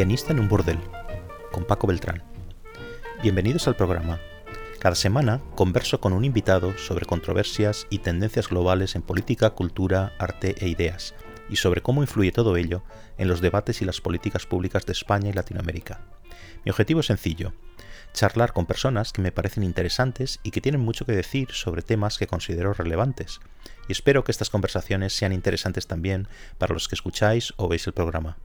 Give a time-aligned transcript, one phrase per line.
[0.00, 0.78] En un burdel,
[1.52, 2.22] con Paco Beltrán.
[3.22, 4.18] Bienvenidos al programa.
[4.78, 10.54] Cada semana converso con un invitado sobre controversias y tendencias globales en política, cultura, arte
[10.58, 11.14] e ideas,
[11.50, 12.82] y sobre cómo influye todo ello
[13.18, 16.00] en los debates y las políticas públicas de España y Latinoamérica.
[16.64, 17.52] Mi objetivo es sencillo,
[18.14, 22.16] charlar con personas que me parecen interesantes y que tienen mucho que decir sobre temas
[22.16, 23.40] que considero relevantes,
[23.86, 26.26] y espero que estas conversaciones sean interesantes también
[26.56, 28.38] para los que escucháis o veis el programa.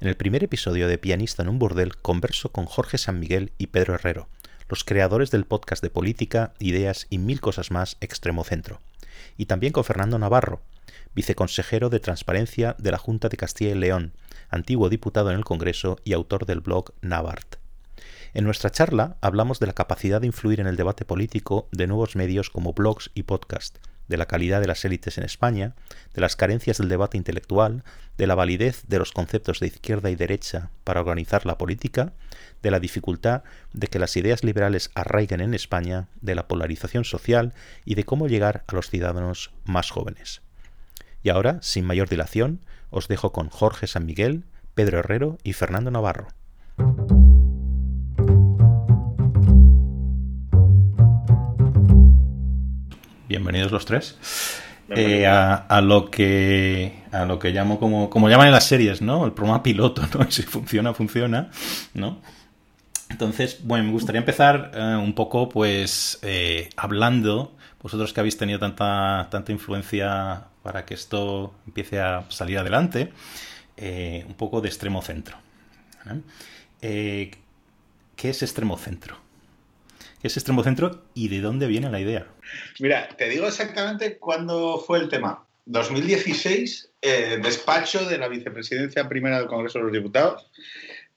[0.00, 3.68] En el primer episodio de Pianista en un burdel converso con Jorge San Miguel y
[3.68, 4.28] Pedro Herrero,
[4.68, 8.80] los creadores del podcast de política, ideas y mil cosas más Extremo Centro,
[9.36, 10.62] y también con Fernando Navarro,
[11.14, 14.12] viceconsejero de Transparencia de la Junta de Castilla y León,
[14.50, 17.56] antiguo diputado en el Congreso y autor del blog Navart.
[18.32, 22.16] En nuestra charla hablamos de la capacidad de influir en el debate político de nuevos
[22.16, 25.74] medios como blogs y podcast, de la calidad de las élites en España,
[26.12, 27.84] de las carencias del debate intelectual,
[28.18, 32.12] de la validez de los conceptos de izquierda y derecha para organizar la política,
[32.62, 37.52] de la dificultad de que las ideas liberales arraiguen en España, de la polarización social
[37.84, 40.42] y de cómo llegar a los ciudadanos más jóvenes.
[41.22, 42.60] Y ahora, sin mayor dilación,
[42.90, 44.44] os dejo con Jorge San Miguel,
[44.74, 46.28] Pedro Herrero y Fernando Navarro.
[53.34, 54.16] Bienvenidos los tres.
[54.90, 59.26] Eh, a, lo que a lo que llamo como, como llaman en las series, ¿no?
[59.26, 60.24] El programa piloto, ¿no?
[60.30, 61.50] si funciona, funciona,
[61.94, 62.20] ¿no?
[63.10, 68.60] Entonces, bueno, me gustaría empezar eh, un poco, pues, eh, hablando, vosotros que habéis tenido
[68.60, 73.12] tanta, tanta influencia para que esto empiece a salir adelante,
[73.76, 75.38] un poco de extremo centro.
[76.80, 77.30] ¿Qué
[78.22, 79.16] es extremo centro?
[80.22, 82.28] ¿Qué es extremo centro y de dónde viene la idea?
[82.80, 85.46] Mira, te digo exactamente cuándo fue el tema.
[85.66, 90.50] 2016, eh, despacho de la vicepresidencia primera del Congreso de los Diputados.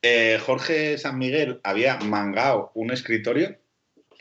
[0.02, 3.58] Eh, Jorge San Miguel había mangado un escritorio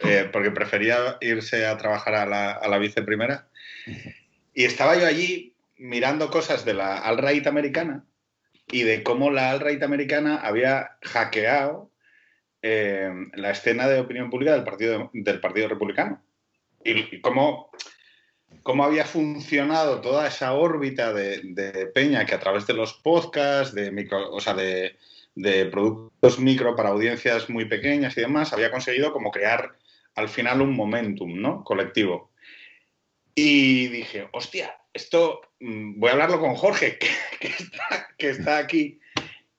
[0.02, 3.48] eh, porque prefería irse a trabajar a la, a la viceprimera.
[4.52, 8.04] Y estaba yo allí mirando cosas de la alt-right americana
[8.68, 11.90] y de cómo la alt-right americana había hackeado
[12.62, 16.20] la escena de opinión pública del Partido, del partido Republicano
[16.86, 17.70] y, cómo,
[18.62, 23.90] cómo, había funcionado toda esa órbita de, Peña que a través de los podcasts, de,
[23.90, 24.96] micro, o sea, de,
[25.70, 29.76] productos micro para audiencias muy pequeñas y demás, había conseguido como crear
[30.14, 31.62] al final un momentum ¿no?
[31.62, 32.30] colectivo.
[33.34, 36.98] Y dije, hostia, esto mm, voy a hablarlo con Jorge,
[37.40, 38.98] que, está, que, está, aquí.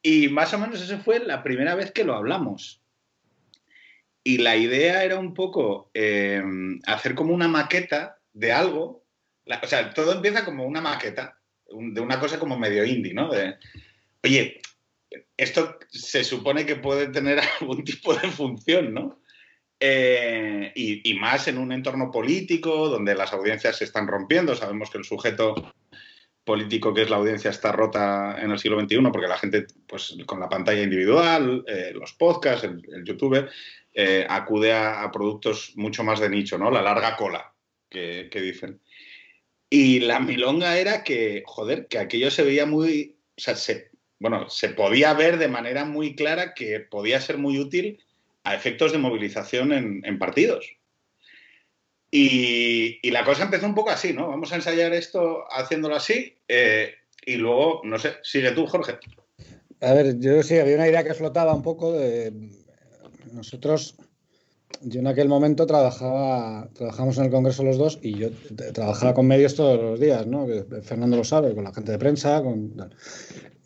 [0.02, 2.82] Y más o menos esa fue la primera vez que lo hablamos.
[4.28, 6.44] Y la idea era un poco eh,
[6.86, 9.06] hacer como una maqueta de algo.
[9.46, 13.30] o sea, todo empieza como una maqueta, de una cosa como medio indie, ¿no?
[13.30, 13.56] De,
[14.26, 14.60] oye,
[15.38, 19.22] esto se supone que puede tener algún tipo de función, ¿no?
[19.80, 24.56] Eh, y, más en un entorno político donde las audiencias se están rompiendo.
[24.56, 25.74] Sabemos que el sujeto
[26.44, 30.18] político que es la audiencia está rota en el siglo XXI porque la gente, pues
[30.26, 33.48] con la pantalla individual, eh, los podcasts, el, el YouTube,
[34.00, 36.70] eh, acude a, productos mucho más de nicho, ¿no?
[36.70, 37.52] La larga cola,
[37.90, 38.80] que, dicen.
[39.72, 44.48] Y la milonga era que, joder, que aquello se veía muy, o sea, se, bueno,
[44.52, 48.00] se podía ver de manera muy clara que podía ser muy útil
[48.44, 50.78] a efectos de movilización en, partidos.
[52.12, 54.28] Y, la cosa empezó un poco así, ¿no?
[54.28, 56.94] Vamos a ensayar esto haciéndolo así eh,
[57.26, 59.00] y luego, no sé, sigue tú, Jorge.
[59.82, 62.32] A ver, yo sí, había una idea que flotaba un poco de
[63.34, 63.96] nosotros,
[64.82, 68.30] yo en aquel momento trabajaba, trabajamos en el Congreso los dos y yo
[68.74, 70.48] trabajaba con medios todos los días, ¿no?
[70.84, 72.74] Fernando lo sabe, con la gente de prensa, con...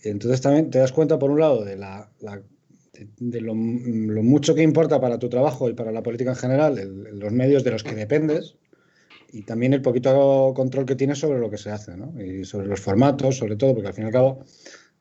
[0.03, 2.09] Entonces también te das cuenta, por un lado, de, la,
[3.19, 6.75] de, lo, mucho que importa para tu trabajo y para la política en general,
[7.13, 8.55] los medios de los que dependes,
[9.31, 12.13] y también el poquito control que tienes sobre lo que se hace, ¿no?
[12.21, 14.43] Y sobre los formatos, sobre todo, porque al fin y al cabo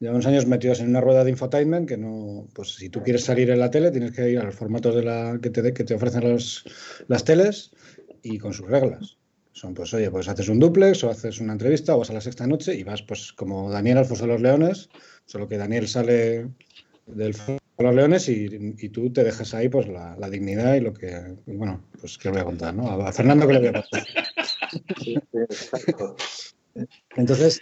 [0.00, 3.50] Llevamos años metidos en una rueda de infotainment que no, pues si tú quieres salir
[3.50, 5.92] en la tele tienes que ir a los formatos de la, que, te, que te
[5.92, 6.64] ofrecen los,
[7.06, 7.70] las teles
[8.22, 9.18] y con sus reglas.
[9.52, 12.22] Son pues, oye, pues haces un duplex o haces una entrevista o vas a la
[12.22, 14.88] sexta noche y vas pues como Daniel al Foso de los Leones,
[15.26, 16.48] solo que Daniel sale
[17.06, 20.76] del Foso de los Leones y, y, tú te dejas ahí pues la, la dignidad
[20.76, 22.88] y lo que, bueno, pues que le voy a contar, ¿no?
[22.90, 24.06] A, Fernando que le voy a contar.
[27.16, 27.60] Entonces,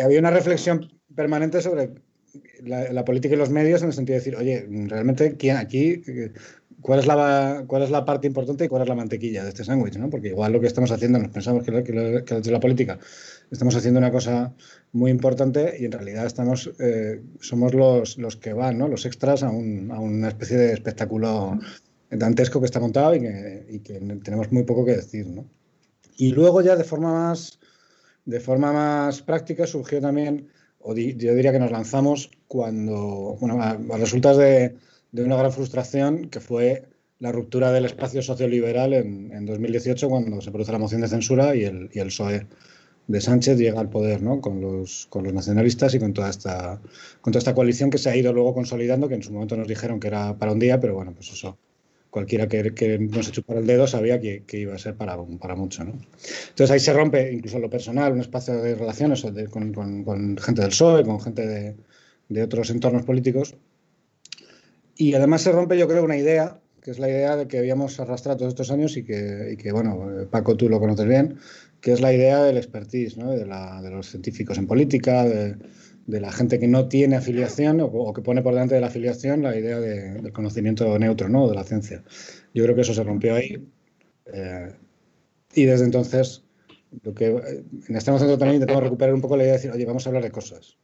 [0.00, 1.90] había una reflexión permanente sobre
[2.62, 6.02] la, política y los medios en el sentido de decir, oye, realmente, ¿quién aquí,
[6.80, 9.64] cuál es, la, cuál es la parte importante y cuál es la mantequilla de este
[9.64, 10.10] sándwich, ¿no?
[10.10, 12.98] Porque igual lo que estamos haciendo, nos pensamos que, que, la política
[13.50, 14.52] estamos haciendo una cosa
[14.92, 18.88] muy importante y en realidad estamos, eh, somos los, los, que van, ¿no?
[18.88, 21.58] Los extras a, un, a, una especie de espectáculo
[22.10, 25.46] dantesco que está montado y que, y que tenemos muy poco que decir, ¿no?
[26.16, 27.58] Y luego ya de forma más,
[28.24, 30.48] de forma más práctica surgió también,
[30.86, 34.76] yo diría que nos lanzamos cuando, bueno, a, resultas de,
[35.12, 36.84] de, una gran frustración que fue
[37.18, 41.54] la ruptura del espacio socioliberal en, en 2018 cuando se produce la moción de censura
[41.56, 42.46] y el, y el PSOE
[43.06, 44.40] de Sánchez llega al poder, ¿no?
[44.40, 46.80] Con los, con los nacionalistas y con toda esta
[47.20, 49.68] con toda esta coalición que se ha ido luego consolidando, que en su momento nos
[49.68, 51.58] dijeron que era para un día, pero bueno, pues eso
[52.14, 55.56] cualquiera que, que no se chupara el dedo sabía que, iba a ser para, para
[55.56, 55.82] mucho.
[55.82, 55.94] ¿no?
[56.50, 61.02] Entonces ahí se rompe, incluso lo personal, un espacio de relaciones con, gente del PSOE,
[61.02, 61.74] con gente
[62.28, 63.56] de, otros entornos políticos.
[64.96, 67.98] Y además se rompe, yo creo, una idea, que es la idea de que habíamos
[67.98, 71.38] arrastrado todos estos años y que, que bueno, Paco, tú lo conoces bien,
[71.80, 73.32] que es la idea del expertise, ¿no?
[73.32, 75.56] de, la, de los científicos en política, de,
[76.06, 79.42] de la gente que no tiene afiliación o, que pone por delante de la afiliación
[79.42, 81.48] la idea del conocimiento neutro, ¿no?
[81.48, 82.02] De la ciencia.
[82.52, 83.66] Yo creo que eso se rompió ahí.
[84.32, 84.72] Eh,
[85.54, 86.44] y desde entonces,
[87.02, 89.84] lo que en este momento también intentamos recuperar un poco la idea de decir, oye,
[89.84, 90.76] vamos a hablar de cosas.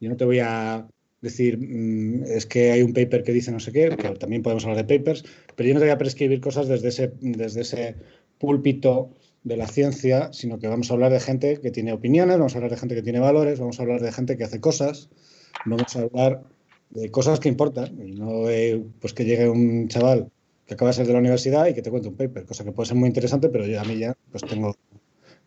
[0.00, 0.86] Yo no te voy a
[1.20, 4.64] decir, mm, es que hay un paper que dice no sé qué, que también podemos
[4.64, 5.24] hablar de papers,
[5.56, 7.96] pero yo no te voy a prescribir cosas desde ese, desde ese
[8.38, 9.10] púlpito
[9.44, 12.58] de la ciencia, sino que vamos a hablar de gente que tiene opiniones, vamos a
[12.58, 15.08] hablar de gente que tiene valores, vamos a hablar de gente que hace cosas,
[15.64, 16.42] vamos a hablar
[16.90, 20.30] de cosas que importan, y no de pues, que llegue un chaval
[20.66, 22.72] que acaba de ser de la universidad y que te cuente un paper, cosa que
[22.72, 24.76] puede ser muy interesante, pero yo a mí ya pues tengo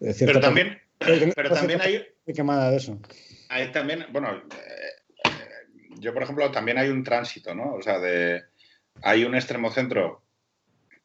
[0.02, 2.04] eh, pero también, pero también hay
[2.34, 3.00] quemada de eso.
[3.50, 5.32] Hay también, bueno, eh,
[6.00, 7.76] yo por ejemplo también hay un tránsito, ¿no?
[7.76, 8.42] O sea, de
[9.04, 10.24] hay un extremo centro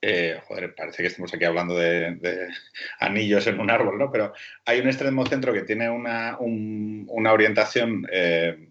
[0.00, 2.48] eh, joder, parece que estamos aquí hablando de,
[3.00, 4.10] anillos en un árbol, ¿no?
[4.10, 4.32] Pero
[4.64, 8.68] hay un extremo centro que tiene una, orientación eh,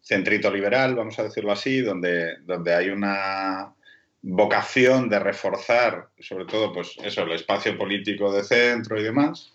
[0.00, 3.74] centrito liberal, vamos a decirlo así, donde, donde hay una
[4.22, 9.52] vocación de reforzar, sobre todo, pues eso, el espacio político de centro y demás,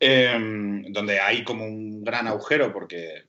[0.00, 3.24] eh, donde hay como un gran agujero porque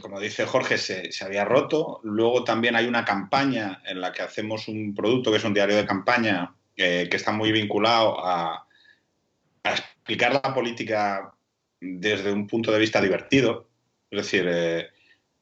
[0.00, 2.00] como dice Jorge, se, había roto.
[2.02, 5.76] Luego también hay una campaña en la que hacemos un producto que es un diario
[5.76, 8.66] de campaña eh, que está muy vinculado a,
[9.64, 11.32] explicar la política
[11.80, 13.68] desde un punto de vista divertido.
[14.10, 14.88] Es decir, eh,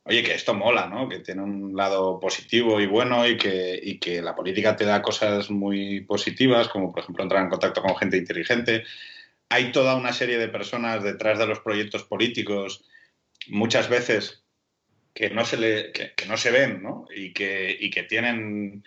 [0.05, 1.09] oye, que esto mola, ¿no?
[1.09, 5.01] Que tiene un lado positivo y bueno y que, y que la política te da
[5.01, 8.85] cosas muy positivas, como por ejemplo entrar en contacto con gente inteligente.
[9.49, 12.85] Hay toda una serie de personas detrás de los proyectos políticos
[13.49, 14.45] muchas veces
[15.15, 17.07] que no se, le, que, no se ven ¿no?
[17.15, 18.85] Y, que, y que tienen,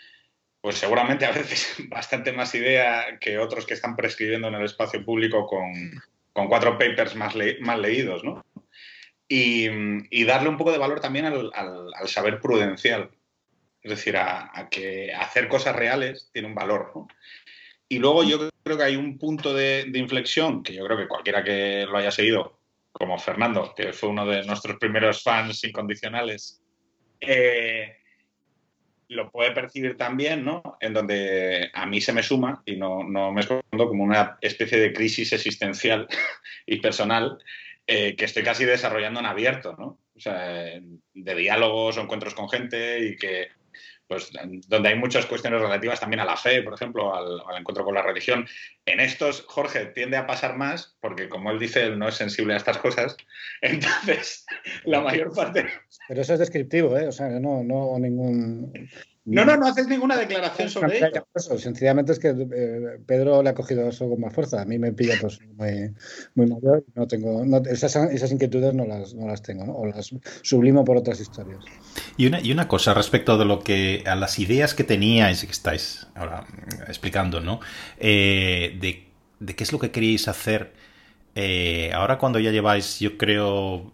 [0.61, 5.03] pues seguramente a veces bastante más idea que otros que están prescribiendo en el espacio
[5.03, 5.73] público con,
[6.33, 8.43] con cuatro papers más, más leídos, ¿no?
[9.27, 9.67] Y,
[10.11, 13.09] y, darle un poco de valor también al, al, saber prudencial.
[13.81, 16.91] Es decir, a, que hacer cosas reales tiene un valor.
[17.87, 21.43] Y luego yo creo que hay un punto de, inflexión que yo creo que cualquiera
[21.43, 22.59] que lo haya seguido
[22.93, 26.61] como Fernando, que fue uno de nuestros primeros fans incondicionales,
[27.19, 27.97] eh,
[29.09, 30.77] lo puede percibir también, ¿no?
[30.79, 34.79] En donde a mí se me suma, y no, no me escondo, como una especie
[34.79, 36.07] de crisis existencial
[36.65, 37.37] y personal
[37.85, 39.99] eh, que estoy casi desarrollando en abierto, ¿no?
[40.15, 40.79] O sea,
[41.13, 43.49] de diálogos o encuentros con gente y que
[44.13, 44.31] pues,
[44.67, 48.01] donde hay muchas cuestiones relativas también a la fe, por ejemplo, al, encuentro con la
[48.01, 48.47] religión.
[48.85, 52.53] En estos, Jorge tiende a pasar más, porque como él dice, él no es sensible
[52.53, 53.17] a estas cosas.
[53.61, 54.45] Entonces,
[54.85, 55.67] la mayor parte.
[56.07, 57.07] Pero eso es descriptivo, ¿eh?
[57.07, 58.71] O sea, no, no ningún.
[59.25, 61.25] No, no, no haces ninguna declaración sobre ello.
[61.57, 64.61] Sencillamente es que eh, Pedro le ha cogido eso con más fuerza.
[64.61, 65.93] A mí me pilla pues, muy,
[66.35, 66.83] muy mayor.
[66.93, 69.75] No tengo, esas, esas, inquietudes no las, no las tengo, ¿no?
[69.75, 71.63] o las sublimo por otras historias.
[72.17, 75.45] Y una, y una cosa respecto de lo que a las ideas que teníais y
[75.45, 76.45] que estáis ahora
[76.87, 77.61] explicando, ¿no?
[77.99, 79.07] Eh, de,
[79.39, 80.73] de, qué es lo que queríais hacer.
[81.35, 83.93] Eh, ahora cuando ya lleváis, yo creo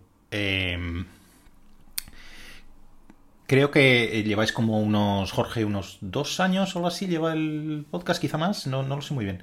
[3.50, 8.22] Creo que lleváis como unos, Jorge, unos dos años o algo así, lleva el podcast,
[8.22, 9.42] quizá más, no, no lo sé muy bien.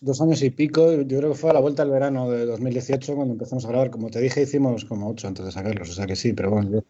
[0.00, 3.14] Dos años y pico, yo creo que fue a la vuelta del verano de 2018
[3.14, 3.90] cuando empezamos a grabar.
[3.90, 6.82] Como te dije, hicimos como ocho antes de sacarlos, o sea que sí, pero bueno,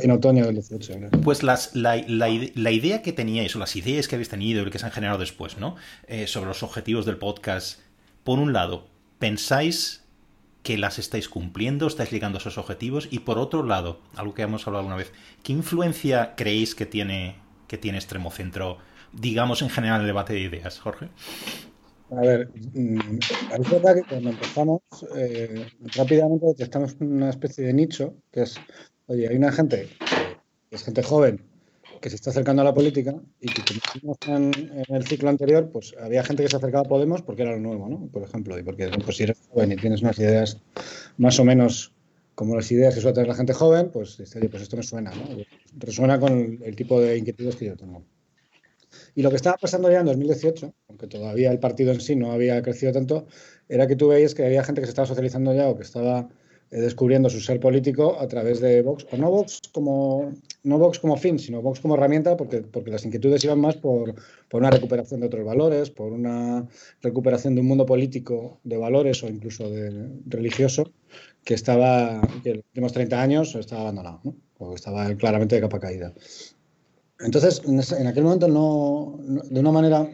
[0.00, 1.22] en otoño del 18.
[1.24, 4.70] Pues las, la, la, la, idea que teníais, o las ideas que habéis tenido y
[4.70, 5.74] que se han generado después, ¿no?
[6.06, 7.80] Eh, sobre los objetivos del podcast,
[8.22, 8.86] por un lado,
[9.18, 10.04] ¿pensáis
[10.66, 14.42] que las estáis cumpliendo, estáis llegando a esos objetivos y por otro lado, algo que
[14.42, 15.12] hemos hablado alguna vez,
[15.44, 17.36] ¿qué influencia creéis que tiene
[17.68, 18.32] que tiene extremo
[19.12, 21.08] digamos, en general el debate de ideas, Jorge?
[22.10, 23.18] A ver, mm,
[23.60, 24.80] es verdad que cuando empezamos,
[25.14, 28.56] eh, rápidamente detectamos una especie de nicho, que es,
[29.06, 29.88] oye, hay una gente,
[30.68, 31.44] que es gente joven,
[32.00, 33.62] que se está acercando a la política y que
[34.00, 37.52] como en, el ciclo anterior, pues había gente que se acercaba a Podemos porque era
[37.52, 38.08] lo nuevo, ¿no?
[38.12, 40.60] Por ejemplo, y porque pues, si eres joven y tienes unas ideas
[41.16, 41.92] más o menos
[42.34, 45.24] como las ideas que suele tener la gente joven, pues, pues esto me suena, ¿no?
[45.78, 48.04] Resuena con el tipo de inquietudes que yo tengo.
[49.14, 52.32] Y lo que estaba pasando ya en 2018, aunque todavía el partido en sí no
[52.32, 53.26] había crecido tanto,
[53.68, 56.28] era que tú veías que había gente que se estaba socializando ya o que estaba
[56.70, 60.32] descubriendo su ser político a través de Vox, o no Vox como,
[60.64, 64.14] no Vox como fin, sino Vox como herramienta, porque, porque las inquietudes iban más por,
[64.48, 66.66] por una recuperación de otros valores, por una
[67.02, 70.92] recuperación de un mundo político de valores o incluso de religioso
[71.44, 74.36] que estaba, que en los últimos 30 años estaba abandonado, ¿no?
[74.58, 76.12] o estaba claramente de capa caída.
[77.20, 79.18] Entonces, en, aquel momento, no,
[79.48, 80.08] de una manera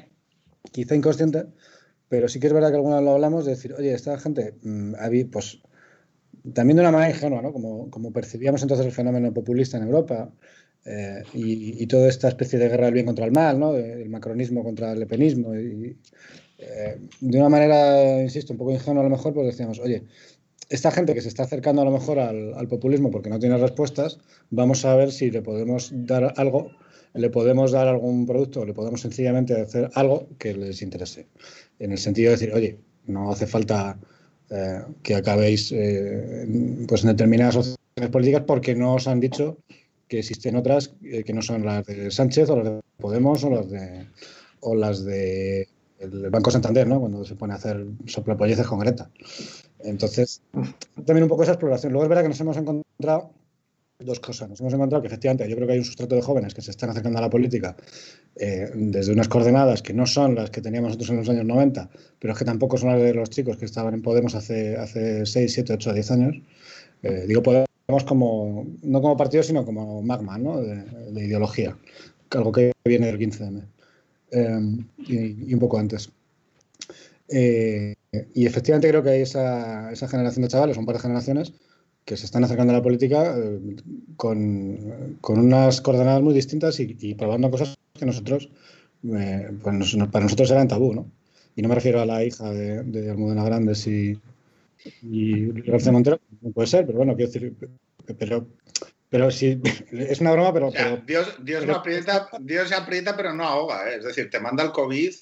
[0.70, 1.46] quizá inconsciente,
[2.08, 4.54] pero sí que es verdad que alguna vez lo hablamos, de decir, oye, esta gente,
[4.62, 4.94] mmm,
[5.30, 5.62] pues
[6.52, 7.52] también de una manera ingenua, ¿no?
[7.52, 10.32] Como, como percibíamos entonces el fenómeno populista en Europa
[10.84, 13.76] eh, y, y, toda esta especie de guerra del bien contra el mal, ¿no?
[13.76, 15.54] El macronismo contra el lepenismo.
[15.54, 15.96] Y,
[16.58, 20.04] eh, de una manera, insisto, un poco ingenua a lo mejor, pues decíamos, oye,
[20.68, 23.58] esta gente que se está acercando a lo mejor al, al, populismo porque no tiene
[23.58, 24.18] respuestas,
[24.50, 26.70] vamos a ver si le podemos dar algo
[27.14, 31.26] le podemos dar algún producto, le podemos sencillamente hacer algo que les interese.
[31.78, 33.98] En el sentido de decir, oye, no hace falta
[34.54, 36.46] eh, que acabéis eh,
[36.86, 39.56] pues en determinadas opciones políticas porque no os han dicho
[40.08, 43.50] que existen otras eh, que no son las de Sánchez o las de Podemos o
[43.50, 44.06] las de
[44.60, 45.66] o las de
[46.00, 47.00] el Banco Santander, ¿no?
[47.00, 49.08] Cuando se pone a hacer soplapolleces con Greta.
[49.78, 50.42] Entonces,
[51.06, 51.92] también un poco esa exploración.
[51.92, 53.30] Luego es verdad que nos hemos encontrado
[54.04, 54.48] dos cosas.
[54.48, 56.70] Nos hemos encontrado que efectivamente yo creo que hay un sustrato de jóvenes que se
[56.70, 57.76] están acercando a la política
[58.36, 61.90] eh, desde unas coordenadas que no son las que teníamos nosotros en los años 90,
[62.18, 65.26] pero es que tampoco son las de los chicos que estaban en Podemos hace, hace
[65.26, 66.36] 6, 7, 8, 10 años.
[67.02, 70.60] Eh, digo Podemos como, no como partido, sino como magma ¿no?
[70.60, 70.82] de,
[71.12, 71.76] de ideología,
[72.30, 73.62] algo que viene del 15M
[74.32, 74.60] eh,
[74.98, 76.10] y, y, un poco antes.
[77.28, 77.94] Eh,
[78.34, 81.52] y efectivamente creo que hay esa, esa generación de chavales, un par de generaciones,
[82.04, 83.76] que se están acercando a la política eh,
[84.16, 88.48] con, con, unas coordenadas muy distintas y, y probando cosas que nosotros,
[89.14, 91.10] eh, pues nos, para nosotros eran tabú, ¿no?
[91.54, 94.18] Y no me refiero a la hija de, de Almudena Grandes y,
[95.02, 97.54] y García Montero, no puede ser, pero bueno, quiero decir,
[98.18, 98.48] pero,
[99.08, 99.60] pero sí,
[99.92, 100.68] es una broma, pero...
[100.68, 103.96] O sea, pero Dios, Dios, pero, no aprieta, Dios se aprieta, pero no ahoga, ¿eh?
[103.98, 105.12] es decir, te manda el COVID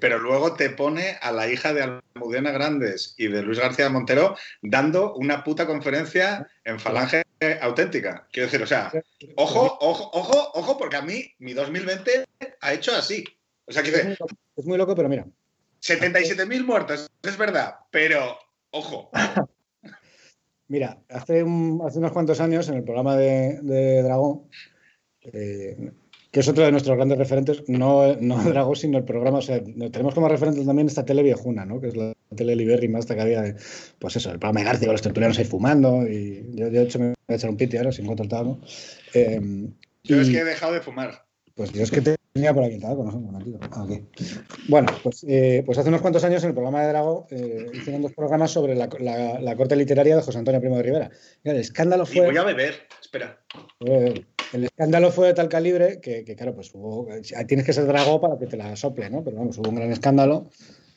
[0.00, 4.36] pero luego te pone a la hija de Almudena Grandes y de Luis García Montero
[4.62, 7.22] dando una puta conferencia en falange
[7.60, 8.26] auténtica.
[8.32, 8.92] Quiero decir, o sea,
[9.36, 12.24] ojo, ojo, ojo, ojo, porque a mí mi 2020
[12.60, 13.24] ha hecho así.
[13.66, 15.26] O sea, que es, muy loco, es muy loco, pero mira.
[15.82, 18.38] 77.000 muertos, es verdad, pero
[18.70, 19.10] ojo.
[20.70, 24.50] Mira, hace, un, hace, unos cuantos años en el programa de, de Dragón,
[25.22, 25.92] eh,
[26.30, 29.38] que es otro de nuestros grandes referentes, no, no Drago, sino el programa.
[29.38, 31.80] O sea, tenemos como referente también esta tele viejuna, ¿no?
[31.80, 33.56] Que es la tele libérrima hasta que había, de,
[33.98, 36.06] pues eso, el programa de García con los tertulianos ahí fumando.
[36.06, 38.30] Y yo, yo de hecho, me voy a echar un piti ahora, si encuentro el
[38.30, 38.60] tabaco.
[39.14, 39.40] Eh,
[40.04, 41.24] yo y, es que he dejado de fumar.
[41.54, 44.04] Pues yo es que tenía por aquí sé,
[44.68, 48.02] bueno, pues, eh, pues hace unos cuantos años en el programa de Drago eh, hicieron
[48.02, 51.10] dos programas sobre la, la, la, corte literaria de José Antonio Primo de Rivera.
[51.42, 52.18] El escándalo fue.
[52.18, 53.38] Y voy a beber, espera.
[53.80, 57.08] Eh, el escándalo fue de tal calibre que, que, claro, pues hubo,
[57.46, 59.24] tienes que ser drago para que te la sople, ¿no?
[59.24, 60.48] Pero vamos, hubo un gran escándalo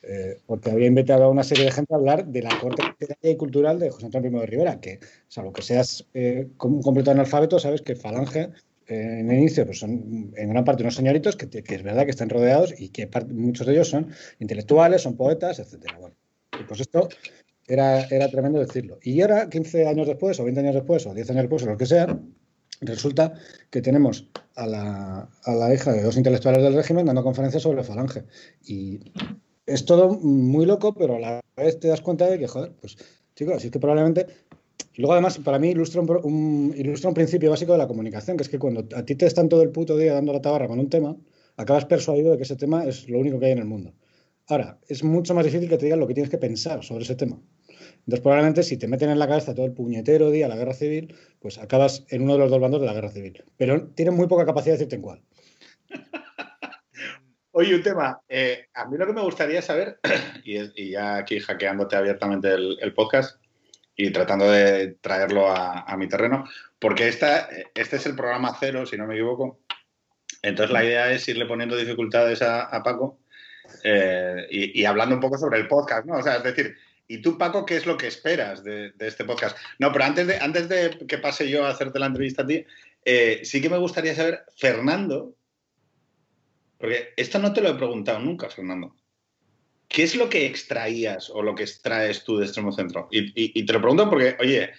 [0.04, 3.30] eh, porque había invitado a una serie de gente a hablar de la corte literaria
[3.30, 7.12] y cultural de José Antonio Primo de Rivera, que, salvo que seas eh, un completo
[7.12, 8.50] analfabeto, sabes que Falange eh,
[8.92, 12.10] en el inicio pues son en gran parte unos señoritos que, que, es verdad que
[12.10, 14.08] están rodeados y que muchos de ellos son
[14.38, 15.98] intelectuales, son poetas, etcétera.
[15.98, 16.16] Bueno,
[16.68, 17.08] pues esto
[17.66, 18.98] era, era tremendo decirlo.
[19.02, 21.76] Y ahora, 15 años después, o 20 años después, o 10 años después, o lo
[21.76, 22.18] que sea,
[22.82, 23.34] Resulta
[23.70, 27.84] que tenemos a la, a la, hija de dos intelectuales del régimen dando conferencias sobre
[27.84, 28.24] Falange.
[28.66, 29.12] Y
[29.66, 32.96] es todo muy loco, pero a la vez te das cuenta de que, joder, pues
[33.36, 34.26] chicos, así es que probablemente...
[34.94, 38.36] Y luego además para mí ilustra un, un, ilustra un principio básico de la comunicación,
[38.36, 40.68] que es que cuando a ti te están todo el puto día dando la tabarra
[40.68, 41.16] con un tema,
[41.56, 43.94] acabas persuadido de que ese tema es lo único que hay en el mundo.
[44.48, 47.14] Ahora, es mucho más difícil que te digan lo que tienes que pensar sobre ese
[47.14, 47.40] tema.
[48.00, 51.14] Entonces, probablemente si te meten en la cabeza todo el puñetero día la guerra civil,
[51.38, 53.44] pues acabas en uno de los dos bandos de la guerra civil.
[53.56, 55.22] Pero tienen muy poca capacidad de decirte en cuál.
[57.52, 58.20] Oye, un tema.
[58.28, 60.00] Eh, a mí lo que me gustaría saber,
[60.44, 63.41] y, y ya aquí hackeándote abiertamente el, el, podcast
[64.02, 66.44] y tratando de traerlo a, a mi terreno,
[66.80, 69.60] porque esta, este es el programa cero, si no me equivoco,
[70.42, 73.20] Entonces la idea es irle poniendo dificultades a, Paco
[73.84, 76.16] eh, y, hablando un poco sobre el podcast, ¿no?
[76.16, 79.56] O sea, es decir, ¿y tú, Paco, qué es lo que esperas de, este podcast?
[79.78, 82.66] No, pero antes de, antes de que pase yo a hacerte la entrevista a ti,
[83.04, 85.36] eh, sí que me gustaría saber, Fernando,
[86.78, 88.96] porque esto no te lo he preguntado nunca, Fernando.
[89.92, 93.08] ¿Qué es lo que extraías o lo que extraes tú de Extremo Centro?
[93.10, 94.70] Y, te lo pregunto porque, oye,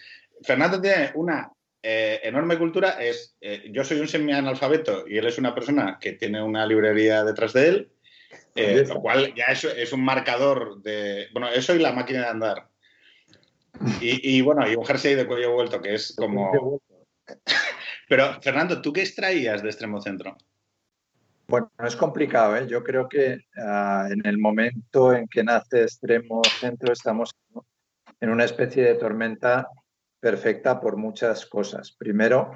[0.41, 1.51] Fernando tiene una
[1.83, 2.97] eh, enorme cultura.
[2.99, 7.23] Es, eh, yo soy un semi-analfabeto y él es una persona que tiene una librería
[7.23, 7.91] detrás de él,
[8.55, 11.27] eh, lo cual ya es, es, un marcador de.
[11.31, 12.67] Bueno, eso y la máquina de andar.
[14.01, 16.79] Y, bueno, y un jersey de cuello vuelto, que es como.
[18.09, 20.37] Pero, Fernando, ¿tú qué extraías de Extremo Centro?
[21.47, 22.55] Bueno, es complicado.
[22.55, 22.67] ¿eh?
[22.67, 27.31] Yo creo que ah, en el momento en que nace Extremo Centro estamos
[28.19, 29.67] en una especie de tormenta
[30.19, 31.91] perfecta por muchas cosas.
[31.91, 32.51] Primero,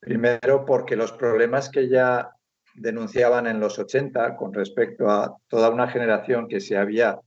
[0.00, 2.30] primero porque los problemas que ya
[2.74, 7.18] denunciaban en los 80 con respecto a toda una generación que se había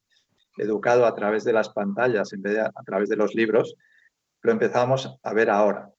[0.58, 3.76] educado a través de las pantallas en vez de a, través de los libros,
[4.42, 5.90] lo empezamos a ver ahora.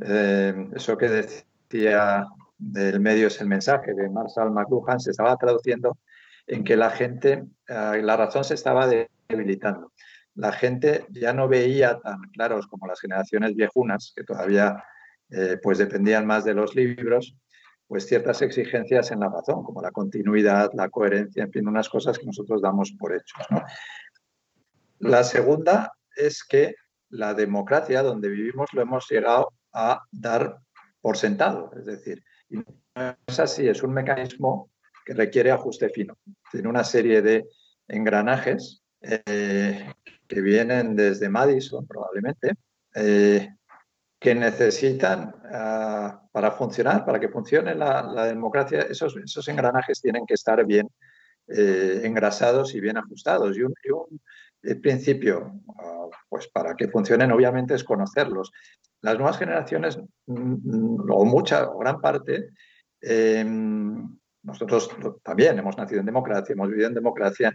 [0.00, 2.26] Eh, eso que decía
[2.72, 5.98] del medio es el mensaje de Marshall McLuhan se estaba traduciendo
[6.46, 9.92] en que la gente, eh, la razón se estaba debilitando.
[10.34, 14.82] La gente ya no veía tan claros como las generaciones viejunas, que todavía
[15.30, 17.36] eh, pues dependían más de los libros,
[17.86, 22.18] pues ciertas exigencias en la razón, como la continuidad, la coherencia, en fin, unas cosas
[22.18, 23.46] que nosotros damos por hechos.
[24.98, 26.74] La segunda es que
[27.10, 30.58] la democracia donde vivimos lo hemos llegado a dar
[31.00, 32.64] por sentado, es decir, y no
[33.26, 34.70] es así, es un mecanismo
[35.04, 36.16] que requiere ajuste fino.
[36.50, 37.46] Tiene una serie de
[37.88, 39.92] engranajes eh,
[40.26, 42.54] que vienen desde Madison, probablemente,
[42.94, 43.48] eh,
[44.18, 50.64] que necesitan ah, para funcionar, para que funcione la, democracia, esos, engranajes tienen que estar
[50.64, 50.88] bien
[51.48, 53.56] eh, engrasados y bien ajustados.
[53.56, 53.74] Y un,
[54.80, 58.52] principio, ah, pues para que funcionen, obviamente, es conocerlos
[59.04, 62.50] las nuevas generaciones, mm, o mucha, o gran parte,
[63.02, 64.88] em, nosotros
[65.22, 67.52] también hemos nacido en democracia, hemos vivido en democracia,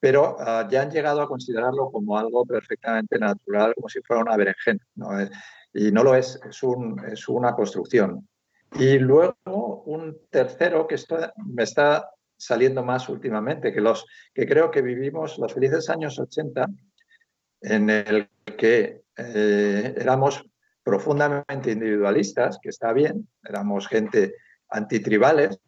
[0.00, 4.36] pero ah, ya han llegado a considerarlo como algo perfectamente natural, como si fuera una
[4.36, 4.80] berenjena.
[5.20, 5.30] Eh,
[5.74, 8.28] y no lo es, es, un, es, una construcción.
[8.74, 10.96] Y luego un tercero que
[11.46, 12.10] me está
[12.42, 16.66] saliendo más últimamente, que, los, que creo que vivimos los felices años 80,
[17.60, 18.28] en el
[18.58, 20.44] que eh, éramos
[20.82, 24.34] profundamente individualistas, que está bien, éramos gente
[24.70, 25.60] antitribales,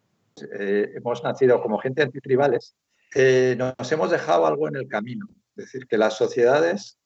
[0.59, 2.75] eh, hemos nacido como gente antitribales,
[3.15, 5.27] eh, nos hemos dejado algo en el camino.
[5.55, 6.99] Es decir, que las sociedades,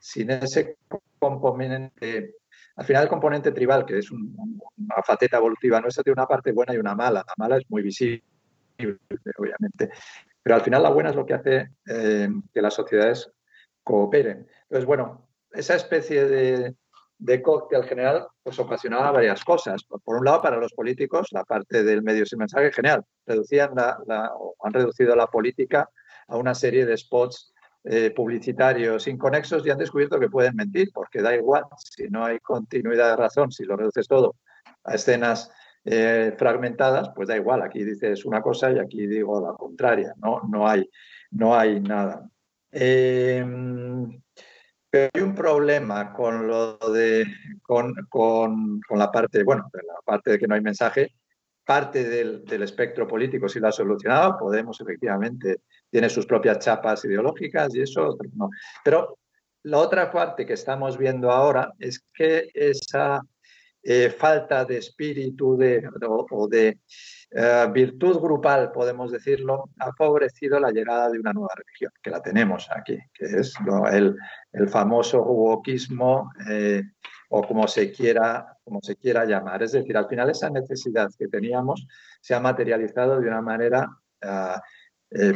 [0.00, 0.76] sin ese
[1.18, 2.36] componente,
[2.76, 6.74] al final el componente tribal, que es una faceta evolutiva nuestra, tiene una parte buena
[6.74, 7.24] y una mala.
[7.26, 8.22] La mala es muy visible,
[9.38, 9.90] obviamente,
[10.42, 13.30] pero al final la buena es lo que hace eh, que las sociedades
[13.82, 14.46] cooperen.
[14.62, 16.74] Entonces, bueno, esa especie de,
[17.18, 19.84] de cóctel general pues ocasionaba varias cosas.
[19.84, 23.98] Por un lado, para los políticos, la parte del medio sin mensaje general, reducían la,
[24.62, 25.88] han reducido la política
[26.28, 27.52] a una serie de spots
[27.84, 32.38] eh, publicitarios inconexos y han descubierto que pueden mentir, porque da igual, si no hay
[32.40, 34.34] continuidad de razón, si lo reduces todo
[34.84, 35.50] a escenas
[35.86, 40.42] eh, fragmentadas, pues da igual, aquí dices una cosa y aquí digo la contraria, no,
[40.50, 40.88] no, hay,
[41.30, 42.28] no hay nada.
[42.72, 43.44] Eh,
[44.92, 47.26] hay un problema con lo de
[47.62, 47.94] con,
[48.90, 51.12] la parte, bueno, de la parte de que no hay mensaje,
[51.64, 57.74] parte del, espectro político si lo ha solucionado, Podemos efectivamente tiene sus propias chapas ideológicas
[57.74, 58.50] y eso no.
[58.84, 59.18] Pero
[59.64, 63.20] la otra parte que estamos viendo ahora es que esa
[63.88, 66.80] eh, falta de espíritu de, o, de
[67.30, 72.20] eh, virtud grupal, podemos decirlo, ha favorecido la llegada de una nueva religión, que la
[72.20, 73.54] tenemos aquí, que es
[73.92, 74.16] el,
[74.52, 76.82] el, famoso wokismo eh,
[77.28, 79.62] o como se, quiera, como se quiera llamar.
[79.62, 81.86] Es decir, al final esa necesidad que teníamos
[82.20, 83.88] se ha materializado de una manera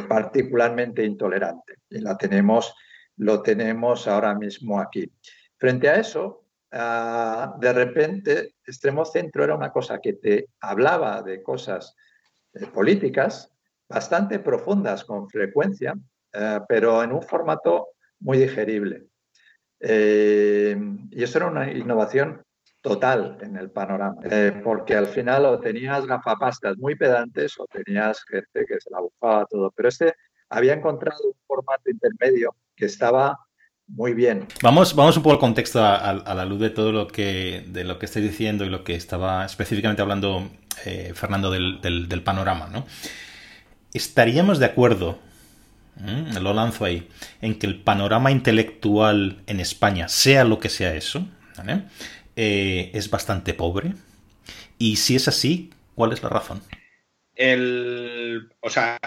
[0.09, 2.75] particularmente intolerante y la tenemos,
[3.17, 5.09] lo tenemos ahora mismo aquí.
[5.57, 11.43] Frente a eso, Ah, de repente, extremo centro era una cosa que te hablaba de
[11.43, 11.97] cosas
[12.53, 13.53] eh, políticas
[13.89, 15.95] bastante profundas con frecuencia,
[16.33, 17.89] eh, pero en un formato
[18.21, 19.07] muy digerible.
[19.81, 20.77] Eh,
[21.11, 22.43] y eso era una innovación
[22.83, 24.23] total en el panorama,
[24.65, 29.45] porque al final o tenías gafapastas muy pedantes o tenías gente que se la bufaba
[29.45, 30.15] todo, pero este
[30.49, 33.39] había encontrado un formato intermedio que estaba
[33.93, 34.47] muy bien.
[34.63, 37.99] Vamos, vamos un poco al contexto a, la luz de todo lo que, de lo
[37.99, 40.49] que estáis diciendo y lo que estaba específicamente hablando
[40.85, 42.87] eh, Fernando, del, del, panorama, ¿no?
[43.93, 45.19] ¿Estaríamos de acuerdo,
[46.41, 47.09] lo lanzo ahí,
[47.43, 51.27] en que el panorama intelectual en España, sea lo que sea eso,
[52.37, 53.95] eh, es bastante pobre?
[54.79, 56.63] Y si es así, ¿cuál es la razón?
[57.35, 58.99] El, o sea,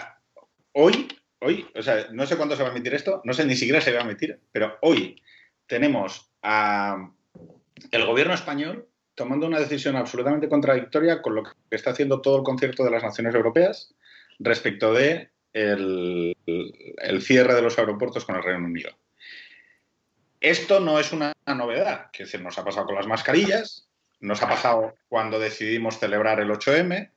[0.74, 1.08] hoy,
[1.44, 3.82] hoy, o sea, no sé cuándo se va a emitir esto, no sé ni siquiera
[3.82, 5.22] se va a emitir, pero hoy
[5.68, 7.10] tenemos a
[7.92, 12.44] el gobierno español tomando una decisión absolutamente contradictoria con lo que está haciendo todo el
[12.44, 13.94] concierto de las naciones europeas
[14.40, 16.36] respecto de el,
[17.22, 18.92] cierre de los aeropuertos con el Reino Unido.
[20.42, 23.88] Esto no es una novedad, que decir, nos ha pasado con las mascarillas,
[24.20, 27.12] nos ha pasado cuando decidimos celebrar el 8M,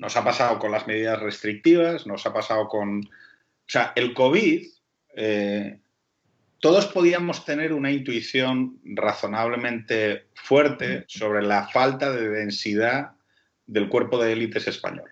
[0.00, 3.00] nos ha pasado con las medidas restrictivas, nos ha pasado con...
[3.00, 4.66] O sea, el COVID
[5.14, 5.78] eh,
[6.58, 13.12] todos podíamos tener una intuición razonablemente fuerte sobre la falta de densidad
[13.66, 15.10] del cuerpo de élites español.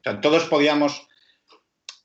[0.00, 1.08] O sea, todos podíamos,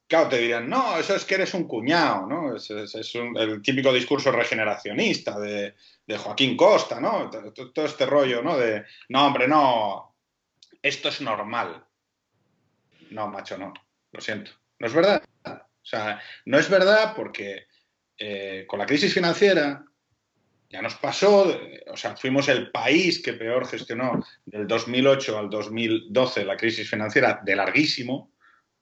[0.07, 2.55] claro, te dirían, no, eso es que eres un cuñado, ¿no?
[2.55, 5.75] Es, el típico discurso regeneracionista de,
[6.17, 7.29] Joaquín Costa, ¿no?
[7.29, 8.57] Todo, este rollo, ¿no?
[8.57, 10.10] De, no, hombre, no,
[10.81, 11.85] esto es normal.
[13.09, 13.73] No, macho, no,
[14.11, 14.51] lo siento.
[14.79, 15.23] No es verdad.
[15.45, 17.67] O sea, no es verdad porque
[18.17, 19.83] eh, con la crisis financiera
[20.69, 21.59] ya nos pasó,
[21.91, 27.41] o sea, fuimos el país que peor gestionó del 2008 al 2012 la crisis financiera
[27.43, 28.31] de larguísimo,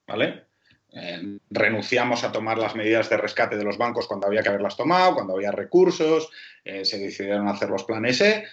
[0.06, 0.44] ¿vale?
[0.92, 4.76] Eh, renunciamos a tomar las medidas de rescate de los bancos cuando había que haberlas
[4.76, 6.30] tomado, cuando había recursos,
[6.64, 8.44] eh, se decidieron hacer los planes E,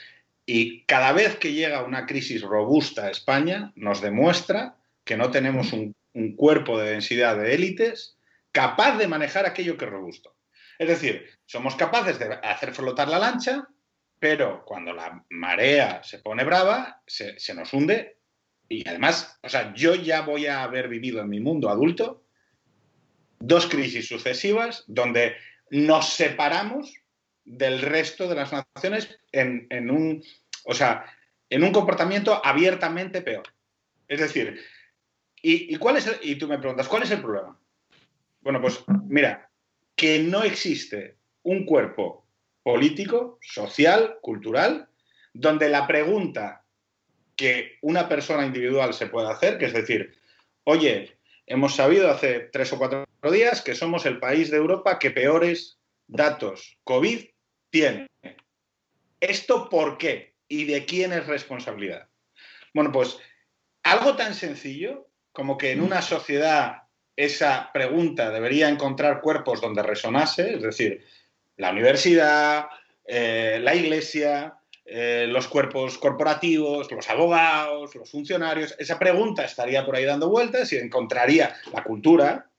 [0.48, 5.74] y cada vez que llega una crisis robusta a España, nos demuestra que no tenemos
[5.74, 8.18] un cuerpo de densidad de élites
[8.52, 10.36] capaz de manejar aquello que es robusto.
[10.80, 13.68] Es decir, somos capaces de hacer flotar la lancha,
[14.20, 18.18] pero cuando la marea se pone brava, se, nos hunde.
[18.70, 22.24] Y además, o sea, yo ya voy a haber vivido en mi mundo adulto
[23.40, 25.36] dos crisis sucesivas donde
[25.70, 26.94] nos separamos
[27.48, 30.22] del resto de las naciones en, un,
[30.66, 31.06] o sea,
[31.50, 33.48] en un comportamiento abiertamente peor.
[34.08, 34.62] Es decir,
[35.42, 37.58] ¿y, cuál es y tú me preguntas, ¿cuál es el problema?
[38.42, 39.50] Bueno, pues mira,
[39.96, 42.28] que no existe un cuerpo
[42.64, 44.90] político, social, cultural,
[45.34, 46.66] donde la pregunta
[47.38, 50.18] que una persona individual se puede hacer, que es decir,
[50.66, 55.12] oye, hemos sabido hace tres o cuatro días que somos el país de Europa que
[55.12, 57.26] peores datos COVID
[57.70, 58.08] tiene.
[59.20, 60.34] ¿Esto por qué?
[60.48, 62.08] ¿Y de quién es responsabilidad?
[62.74, 63.18] Bueno, pues
[63.84, 66.84] algo tan sencillo como que en una sociedad
[67.16, 71.04] esa pregunta debería encontrar cuerpos donde resonase, es decir,
[71.58, 72.68] la universidad,
[73.06, 78.76] eh, la iglesia, eh, los cuerpos corporativos, los abogados, los funcionarios.
[78.78, 82.50] Esa pregunta estaría por ahí dando vueltas y encontraría la cultura.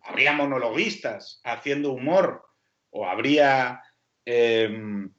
[0.00, 2.44] Habría monologuistas haciendo humor
[2.90, 3.82] o habría
[4.26, 5.10] em,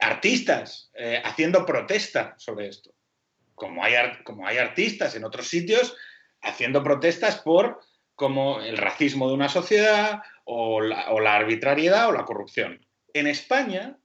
[0.00, 2.94] artistas eh, haciendo protesta sobre esto.
[3.54, 5.94] Como hay, como hay artistas en otros sitios
[6.40, 7.80] haciendo protestas por
[8.14, 12.86] como el racismo de una sociedad o la, arbitrariedad o la corrupción.
[13.12, 13.98] En España,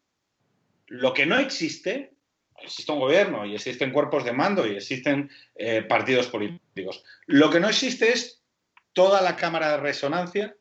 [0.88, 2.14] lo que no existe,
[2.62, 7.04] existe un gobierno y existen cuerpos de mando y existen eh, partidos políticos.
[7.28, 8.42] Lo que no existe es
[8.94, 10.56] toda la cámara de resonancia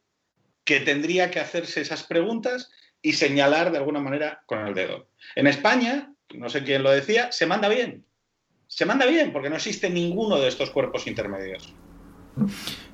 [0.65, 2.71] que tendría que hacerse esas preguntas
[3.03, 5.09] y señalar de alguna manera con el dedo.
[5.35, 8.05] En España, no sé quién lo decía, se manda bien.
[8.67, 11.75] Se manda bien porque no existe ninguno de estos cuerpos intermedios.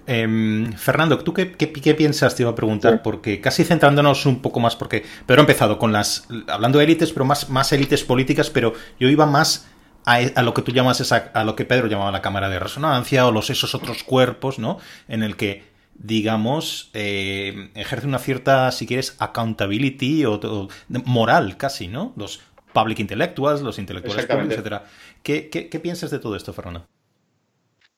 [0.06, 2.36] Em, Fernando, ¿tú qué, piensas?
[2.36, 5.92] Te iba a preguntar, porque casi centrándonos un poco más, porque Pedro ha empezado con
[5.92, 9.66] las, hablando de élites, pero más, más élites políticas, pero yo iba más
[10.04, 13.26] a, lo que tú llamas, esa, a lo que Pedro llamaba la cámara de resonancia
[13.26, 14.78] o los esos otros cuerpos, ¿no?
[15.08, 22.12] En el que, digamos, eh, ejerce una cierta, si quieres, accountability o, moral casi, ¿no?
[22.16, 24.84] Los public intellectuals, los intelectuales públicos, etcétera.
[25.22, 26.86] ¿Qué, qué piensas de todo esto, Fernando?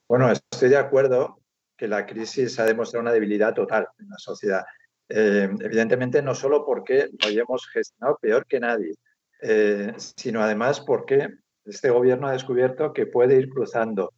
[0.08, 1.40] Bueno, estoy de acuerdo
[1.76, 4.64] que la crisis ha demostrado una debilidad total en la sociedad.
[5.08, 8.94] Eh, evidentemente, no solo porque lo hayamos gestionado peor que nadie,
[9.42, 11.28] eh, sino además porque
[11.64, 14.12] este gobierno ha descubierto que puede ir cruzando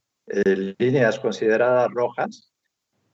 [0.78, 2.47] líneas consideradas rojas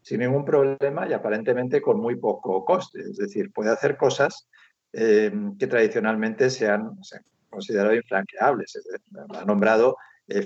[0.04, 3.00] sin ningún problema y aparentemente con muy poco coste.
[3.00, 4.46] Es decir, puede hacer cosas
[4.92, 6.92] que tradicionalmente se han,
[7.50, 8.78] considerado infranqueables.
[9.30, 9.96] Ha nombrado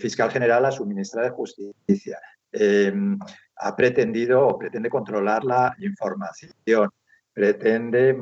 [0.00, 2.18] fiscal general a su ministra de Justicia
[3.58, 6.90] ha pretendido o pretende controlar la información,
[7.32, 8.16] pretende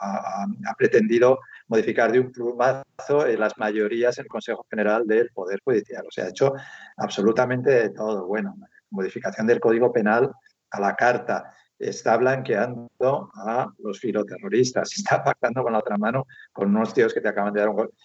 [0.00, 5.30] ha, ha, pretendido modificar de un plumazo eh, las mayorías en el Consejo General del
[5.30, 6.04] Poder Judicial.
[6.06, 6.52] O sea, ha hecho
[6.96, 8.26] absolutamente todo.
[8.26, 8.56] Bueno,
[8.90, 10.30] modificación del Código Penal
[10.74, 12.90] a la carta, está blanqueando
[13.34, 17.52] a los filoterroristas, está pactando con la otra mano con unos tíos que te acaban
[17.52, 17.96] de dar un golpe.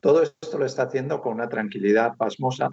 [0.00, 2.70] Todo esto lo está haciendo con una tranquilidad pasmosa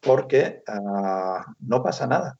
[0.00, 2.38] porque uh, no pasa nada.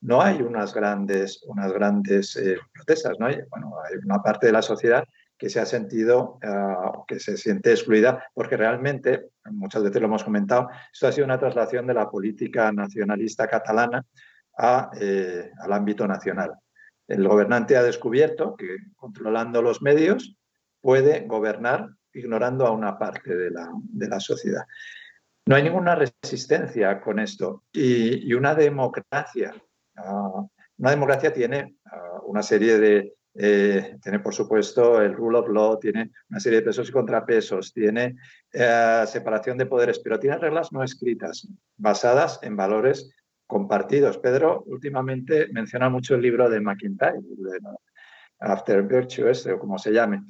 [0.00, 3.26] No hay unas grandes, unas grandes eh, protestas, ¿no?
[3.26, 5.04] Hay, bueno, hay una parte de la sociedad
[5.36, 10.24] que se ha sentido, uh, que se siente excluida, porque realmente, muchas veces lo hemos
[10.24, 14.04] comentado, esto ha sido una traslación de la política nacionalista catalana
[15.00, 16.52] eh, al ámbito nacional.
[17.08, 20.36] El gobernante ha descubierto que controlando los medios
[20.80, 24.62] puede gobernar ignorando a una parte de la, de la sociedad.
[25.46, 27.64] No hay ninguna resistencia con esto.
[27.72, 29.52] Y, una democracia,
[29.96, 35.48] uh, una democracia tiene uh, una serie de, eh, tiene por supuesto el rule of
[35.48, 38.16] law, tiene una serie de pesos y contrapesos, tiene
[38.54, 43.10] uh, separación de poderes, pero tiene reglas no escritas, basadas en valores
[43.52, 44.18] compartidos.
[44.18, 47.60] Pedro últimamente menciona mucho el libro de McIntyre, de
[48.40, 50.22] After Virtue, este, o como se llame.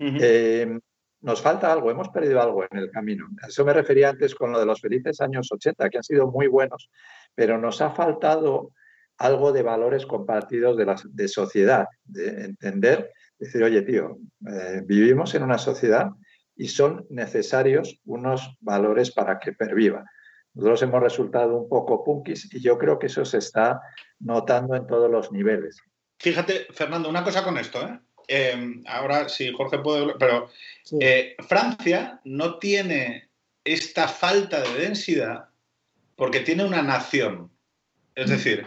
[0.00, 0.80] Uh
[1.22, 3.28] nos falta algo, hemos perdido algo en el camino.
[3.42, 6.30] A eso me refería antes con lo de los felices años 80, que han sido
[6.30, 6.88] muy buenos,
[7.34, 8.72] pero nos ha faltado
[9.18, 14.16] algo de valores compartidos de, la, de sociedad, de entender, decir, oye, tío,
[14.48, 16.08] eh, vivimos en una sociedad
[16.56, 20.06] y son necesarios unos valores para que perviva.
[20.54, 23.80] Nosotros hemos resultado un poco punkis y yo creo que eso se está
[24.18, 25.80] notando en todos los niveles.
[26.18, 27.98] Fíjate, Fernando, una cosa con esto, ¿eh?
[28.32, 30.50] Em, ahora sí, Jorge puede, pero
[31.00, 33.28] eh, Francia no tiene
[33.64, 35.46] esta falta de densidad
[36.14, 37.50] porque tiene una nación.
[38.14, 38.30] Es mm.
[38.30, 38.66] decir,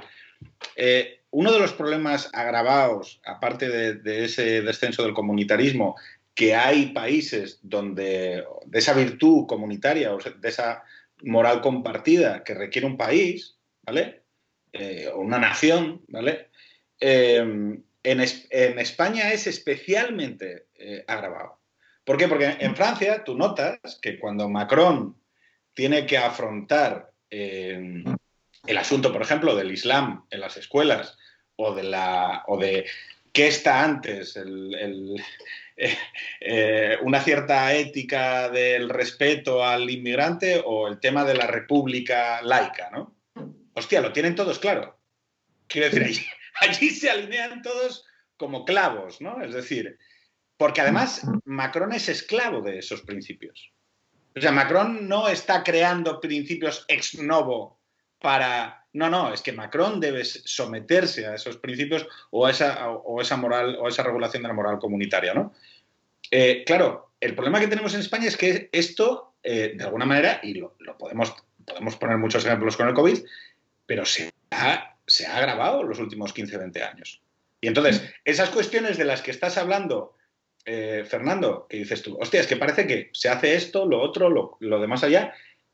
[0.75, 5.95] eh, uno de los problemas agravados, aparte de, ese descenso del comunitarismo,
[6.35, 10.83] que hay países donde de esa virtud comunitaria o de esa
[11.23, 14.23] moral compartida que requiere un país, ¿vale?
[14.71, 16.49] Eh, o una nación, ¿vale?
[16.99, 18.19] Em, en,
[18.79, 21.59] España es especialmente eh, agravado.
[22.03, 22.27] ¿Por qué?
[22.27, 25.15] Porque en Francia tú notas que cuando Macron
[25.73, 28.03] tiene que afrontar eh,
[28.65, 31.17] el asunto, por ejemplo, del Islam en las escuelas
[31.55, 32.85] o de, la, o de
[33.31, 34.37] qué está antes,
[36.39, 42.89] eh, una cierta ética del respeto al inmigrante o el tema de la república laica,
[42.91, 43.15] ¿no?
[43.73, 44.99] Hostia, lo tienen todos claro.
[45.67, 46.25] Quiero decir,
[46.61, 48.05] allí se alinean todos
[48.37, 49.41] como clavos, ¿no?
[49.41, 49.97] Es decir,
[50.57, 53.71] porque además Macron es esclavo de esos principios.
[54.35, 57.79] O sea, Macron no está creando principios ex novo
[58.19, 58.82] para...
[58.93, 63.37] No, no, es que Macron debe someterse a esos principios o a esa, o esa
[63.37, 65.53] moral o esa regulación de la moral comunitaria, ¿no?
[66.29, 70.39] Eh, claro, el problema que tenemos en España es que esto, eh, de alguna manera,
[70.43, 71.33] y lo, podemos,
[71.65, 73.19] podemos poner muchos ejemplos con el COVID,
[73.85, 77.21] pero se ha se ha agravado los últimos 15, 20 años.
[77.61, 80.15] Y entonces, esas cuestiones de las que estás hablando,
[80.65, 84.29] eh, Fernando, que dices tú, hostia, es que parece que se hace esto, lo otro,
[84.29, 85.33] lo, lo demás allá,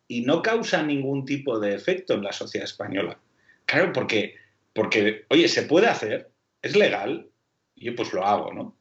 [0.10, 3.18] y no causa ningún tipo de efecto en la sociedad española.
[3.66, 4.36] Claro, porque,
[4.74, 6.32] porque, oye, se puede hacer,
[6.64, 7.30] es legal,
[7.76, 8.76] y yo pues lo hago, ¿no?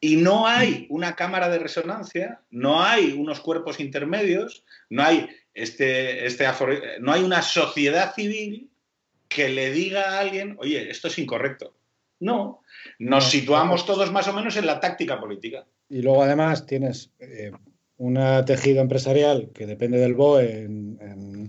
[0.00, 6.24] Y no hay una cámara de resonancia, no hay unos cuerpos intermedios, no hay, este,
[6.24, 6.46] este,
[7.00, 8.70] no hay una sociedad civil
[9.28, 11.76] que le diga a alguien, oye, esto es incorrecto.
[12.20, 12.62] No,
[12.98, 15.66] nos situamos todos más o menos en la táctica política.
[15.90, 17.52] Y luego además tienes eh,
[18.00, 21.48] un tejido empresarial que depende del BOE en,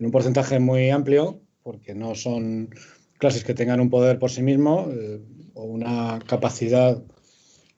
[0.00, 2.70] un porcentaje muy amplio, porque no son
[3.18, 5.20] clases que tengan un poder por sí mismo eh,
[5.54, 7.00] o una capacidad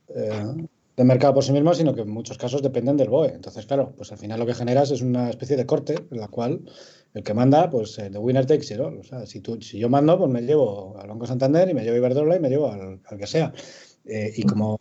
[0.08, 3.34] eh, de mercado por sí mismo, sino que en muchos casos dependen del BOE.
[3.34, 6.28] Entonces, claro, pues al final lo que generas es una especie de corte en la
[6.28, 6.62] cual
[7.12, 8.96] el que manda, pues the winner takes it all.
[8.96, 11.82] O sea, si, tú, si yo mando, pues me llevo al Banco Santander y me
[11.82, 13.52] llevo a Iberdrola y me llevo al, que sea.
[14.06, 14.80] Eh, y como,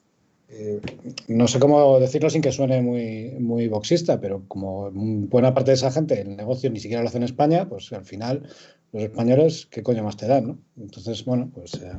[0.56, 0.80] eh,
[1.28, 5.76] no sé cómo decirlo sin que suene muy, muy boxista, pero como buena parte de
[5.76, 8.48] esa gente el negocio ni siquiera lo hace en España, pues al final
[8.92, 10.48] los españoles, ¿qué coño más te dan?
[10.48, 10.60] ¿no?
[10.78, 11.74] Entonces, bueno, pues...
[11.76, 11.92] Eh,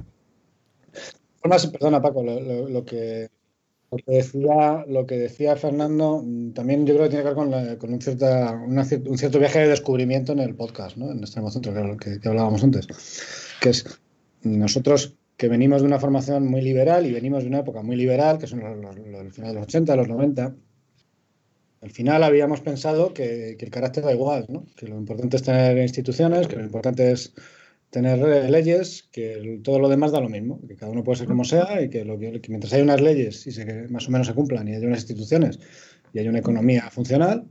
[1.72, 3.28] perdona Paco, lo que
[3.96, 7.92] que decía, lo que decía Fernando, mm, también yo creo que tiene que ver con,
[7.92, 11.10] un, cierto viaje de descubrimiento en el podcast, ¿no?
[11.10, 12.86] en este centro que, que, hablábamos antes,
[13.60, 13.84] que es
[14.42, 18.38] nosotros que venimos de una formación muy liberal y venimos de una época muy liberal,
[18.38, 20.54] que son los, los, final de los 80, los 90,
[21.82, 24.64] al final habíamos pensado que, que, el carácter da igual, ¿no?
[24.76, 27.34] que lo importante es tener instituciones, que lo importante es
[27.94, 31.44] tener leyes que todo lo demás da lo mismo, que cada uno puede ser como
[31.44, 34.34] sea y que, lo que, mientras hay unas leyes y se, más o menos se
[34.34, 35.60] cumplan y hay unas instituciones
[36.12, 37.46] y hay una economía funcional,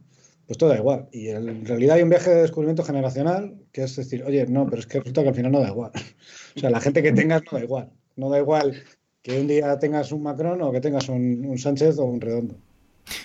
[0.53, 1.07] pues todo da igual.
[1.11, 4.81] Y en realidad hay un viaje de descubrimiento generacional que es decir, oye, no, pero
[4.81, 5.91] es que resulta que al final no da igual.
[6.55, 7.89] o sea, la gente que tengas no da igual.
[8.15, 8.83] No da igual
[9.23, 12.55] que un día tengas un Macron o que tengas un, Sánchez o un Redondo.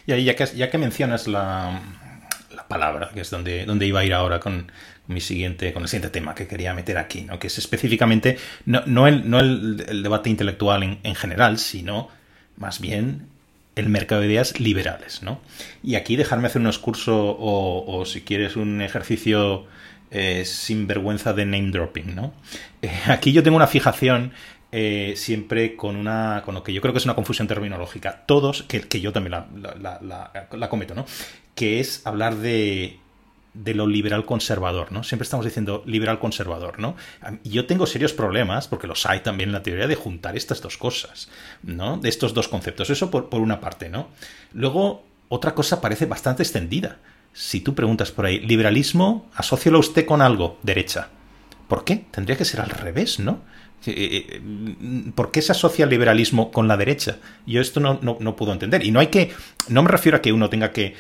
[0.07, 1.83] Y ahí, ya que, ya que mencionas la,
[2.67, 4.71] palabra, que es donde, donde iba a ir ahora con
[5.07, 7.39] mi siguiente, con el siguiente tema que quería meter aquí, ¿no?
[7.39, 8.37] que es específicamente
[8.67, 12.09] no, no, el, no el, debate intelectual en, general, sino
[12.57, 13.29] más bien
[13.79, 15.23] el mercado de ideas liberales.
[15.23, 15.41] ¿no?
[15.83, 19.67] Y aquí dejarme hacer un excurso o, o si quieres un ejercicio
[20.11, 22.15] eh, sin vergüenza de name dropping.
[22.15, 22.33] ¿no?
[22.83, 24.33] Eh, aquí yo tengo una fijación
[24.71, 28.25] eh, siempre con una con lo que yo creo que es una confusión terminológica.
[28.27, 31.07] Todos, que, que yo también la, cometo, ¿no?
[31.55, 32.99] Que es hablar de,
[33.65, 35.03] de lo liberal conservador, ¿no?
[35.03, 36.97] Siempre estamos diciendo liberal conservador, ¿no?
[37.43, 40.79] Yo tengo serios problemas, porque los hay también en la teoría, de juntar estas dos
[40.79, 41.29] cosas,
[41.63, 41.99] ¿no?
[41.99, 42.91] De estos dos conceptos.
[42.91, 44.09] Eso por, por una parte, ¿no?
[44.53, 46.99] Luego, otra cosa parece bastante extendida.
[47.33, 51.09] Si tú preguntas por ahí, liberalismo, asócialo usted con algo, derecha.
[51.67, 52.07] ¿Por qué?
[52.11, 53.43] Tendría que ser al revés, ¿no?
[53.87, 57.19] Eh, eh, eh, ¿Por qué se asocia el liberalismo con la derecha?
[57.47, 58.85] Yo esto no, no, puedo entender.
[58.85, 59.33] Y no hay que.
[59.69, 60.95] No me refiero a que uno tenga que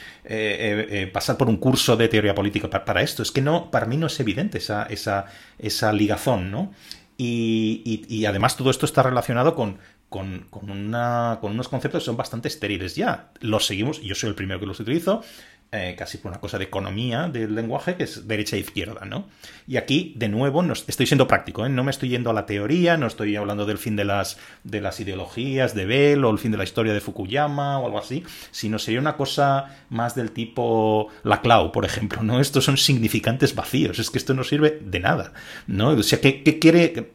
[1.12, 3.22] pasar por un curso de teoría política para, esto.
[3.22, 5.26] Es que no, para mí no es evidente esa, esa,
[5.58, 6.72] esa ligazón, ¿no?
[7.16, 12.06] Y, y, además todo esto está relacionado con, con, con, una, con unos conceptos que
[12.06, 13.30] son bastante estériles ya.
[13.40, 15.24] Los seguimos, yo soy el primero que los utilizo,
[15.70, 19.28] eh, casi por una cosa de economía del lenguaje, que es derecha e izquierda, ¿no?
[19.66, 21.68] Y aquí, de nuevo, no, estoy siendo práctico, ¿eh?
[21.68, 24.80] no me estoy yendo a la teoría, no estoy hablando del fin de las, de
[24.80, 28.24] las ideologías de Bell o el fin de la historia de Fukuyama o algo así,
[28.50, 32.40] sino sería una cosa más del tipo la clau, por ejemplo, ¿no?
[32.40, 35.34] Estos son significantes vacíos, es que esto no sirve de nada,
[35.66, 35.90] ¿no?
[35.90, 37.12] O sea, ¿qué, qué quiere...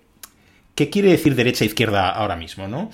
[0.75, 2.89] ¿Qué quiere decir derecha e izquierda ahora mismo, no?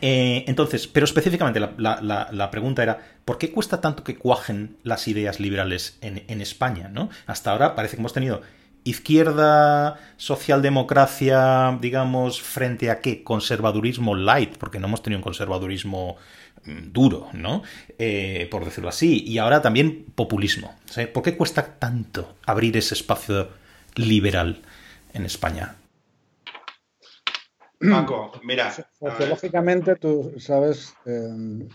[0.00, 5.40] Eh, entonces, pero específicamente la, pregunta era, ¿por qué cuesta tanto que cuajen las ideas
[5.40, 6.88] liberales en, España?
[6.88, 7.08] ¿no?
[7.26, 8.42] Hasta ahora parece que hemos tenido
[8.84, 13.24] izquierda, socialdemocracia, digamos, frente a qué?
[13.24, 16.16] Conservadurismo light, porque no hemos tenido un conservadurismo
[16.64, 17.62] mm, duro, ¿no?
[17.98, 19.24] Eh, por decirlo así.
[19.26, 20.74] Y ahora también populismo.
[21.12, 23.48] ¿Por qué cuesta tanto abrir ese espacio
[23.96, 24.62] liberal
[25.14, 25.76] en España?
[27.90, 28.72] Paco, mira.
[28.98, 31.68] Sociológicamente tú sabes em,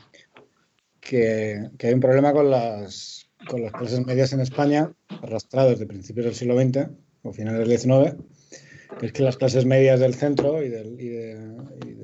[1.00, 6.26] que, hay un problema con las, con las clases medias en España, arrastrado desde principios
[6.26, 6.90] del siglo XX
[7.24, 8.16] o finales del XIX,
[9.00, 10.86] que es que las clases medias del centro y, de,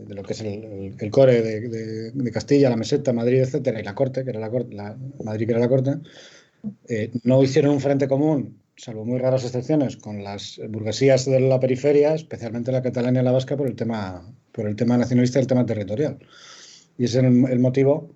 [0.09, 4.29] lo que es el, core de, Castilla, la meseta, Madrid, etcétera, y la corte, que
[4.29, 5.95] era la corte, la, Madrid que era la corte,
[6.87, 11.59] eh, no hicieron un frente común salvo muy raras excepciones, con las burguesías de la
[11.59, 15.41] periferia, especialmente la catalana y la vasca, por el tema, por el tema nacionalista y
[15.41, 16.19] el tema territorial.
[16.97, 18.09] Y ese es el, motivo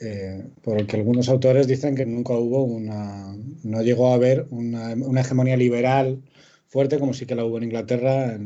[0.00, 4.46] eh, por el que algunos autores dicen que nunca hubo una, no llegó a haber
[4.50, 6.22] una, hegemonía liberal
[6.66, 8.38] fuerte como sí que la hubo en Inglaterra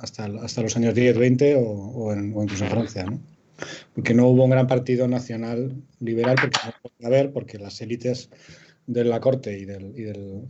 [0.00, 3.04] hasta, hasta los años 10, 20 o, en, incluso en Francia.
[3.04, 3.20] ¿no?
[3.94, 8.30] Porque no hubo un gran partido nacional liberal, porque no podía haber, porque las élites
[8.86, 10.42] de la corte y del, y del,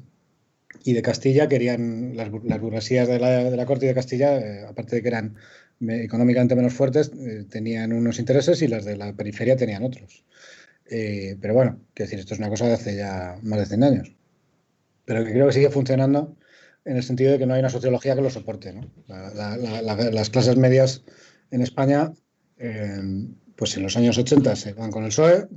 [0.82, 4.66] y de Castilla querían, las, burguesías de la, de la, corte y de Castilla, eh,
[4.68, 5.36] aparte de que eran
[5.80, 10.24] económicamente menos fuertes, eh, tenían unos intereses y las de la periferia tenían otros.
[10.86, 13.82] Eh, pero bueno, quiero decir, esto es una cosa de hace ya más de 100
[13.82, 14.16] años.
[15.04, 16.36] Pero que creo que sigue funcionando
[16.84, 18.72] en el sentido de que no hay una sociología que lo soporte.
[18.72, 18.90] ¿no?
[19.06, 21.02] las clases medias
[21.50, 22.12] en España,
[23.56, 25.48] pues en los años 80 se van con el PSOE,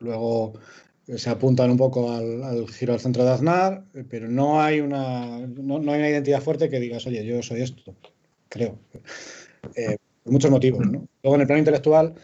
[0.00, 0.58] luego
[1.06, 5.76] se apuntan un poco al, giro al centro de Aznar, pero no hay una no,
[5.76, 7.94] hay una identidad fuerte que digas, oye, yo soy esto,
[8.48, 8.78] creo.
[9.76, 11.06] Eh, por muchos motivos, ¿no?
[11.22, 12.14] Luego en el plano intelectual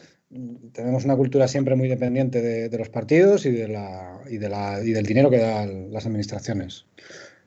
[0.73, 4.81] tenemos una cultura siempre muy dependiente de, los partidos y de la, y de la
[4.83, 6.87] y del dinero que dan las administraciones.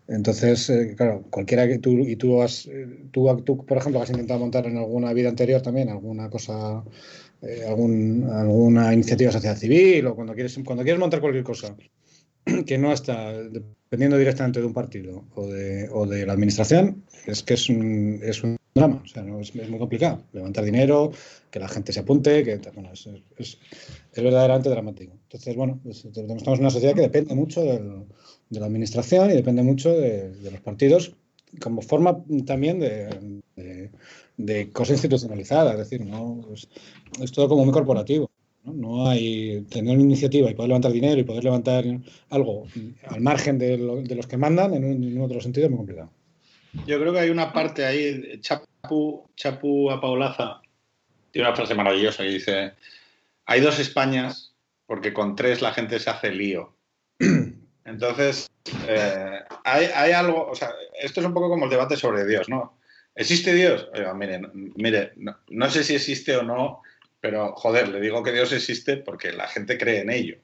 [0.08, 2.70] Entonces, eh, claro, cualquiera que tú y tú has
[3.12, 6.84] tú, tú por ejemplo has intentado montar en alguna vida anterior también alguna cosa
[7.46, 11.76] eh, algún, alguna iniciativa social civil o cuando quieres, cuando quieres montar cualquier cosa
[12.66, 17.44] que no está dependiendo directamente de un partido o de, o de la administración, es
[17.44, 20.24] que es un, es un drama, o sea, no, es, muy complicado.
[20.32, 21.12] Levantar dinero,
[21.52, 23.58] que la gente se apunte, que bueno, es, es,
[24.16, 25.14] verdaderamente dramático.
[25.24, 28.06] Entonces, bueno, pues, estamos en una sociedad que depende mucho del,
[28.50, 31.14] de la administración y depende mucho de, de los partidos
[31.60, 33.92] como forma también de
[34.72, 36.42] cosa institucionalizada, es decir, no
[37.22, 38.30] es, todo como muy corporativo.
[38.66, 39.10] ¿no?
[39.10, 41.84] hay tener una iniciativa y poder levantar dinero y poder levantar
[42.30, 42.66] algo
[43.10, 46.10] al margen de, los que mandan en otro sentido es muy complicado.
[46.88, 50.62] Yo creo que hay una parte ahí, Chapu, Chapu Apaulaza,
[51.32, 52.72] tiene una frase maravillosa que dice,
[53.46, 54.56] hay dos Españas
[54.88, 56.76] porque con tres la gente se hace lío.
[57.86, 58.50] Entonces,
[58.88, 62.78] eh, hay, algo, o sea, esto es un poco como el debate sobre Dios, ¿no?
[63.16, 63.90] ¿Existe Dios?
[64.16, 66.82] mire, mire no, sé si existe o no,
[67.20, 70.38] pero joder, le digo que Dios existe porque la gente cree en ello.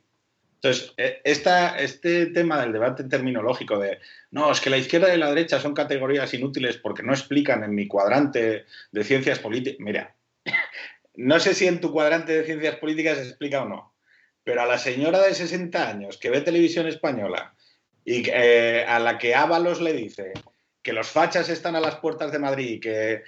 [0.56, 4.00] Entonces, e, este tema del debate terminológico de,
[4.32, 7.74] no, es que la izquierda y la derecha son categorías inútiles porque no explican en
[7.74, 9.80] mi cuadrante de ciencias políticas.
[9.80, 10.16] Mira,
[11.16, 13.94] no sé si en tu cuadrante de ciencias políticas se explica o no,
[14.44, 17.56] pero a la señora de 60 años que ve televisión española
[18.06, 20.34] y eh, a la que Ábalos le dice
[20.82, 23.24] que los fachas están a las puertas de Madrid y que,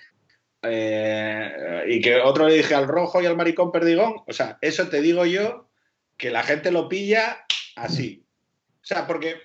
[0.62, 4.88] eh, y que otro le dije al rojo y al maricón perdigón, o sea, eso
[4.88, 5.70] te digo yo
[6.18, 7.45] que la gente lo pilla
[7.76, 8.26] así.
[8.82, 9.36] O sea, porque,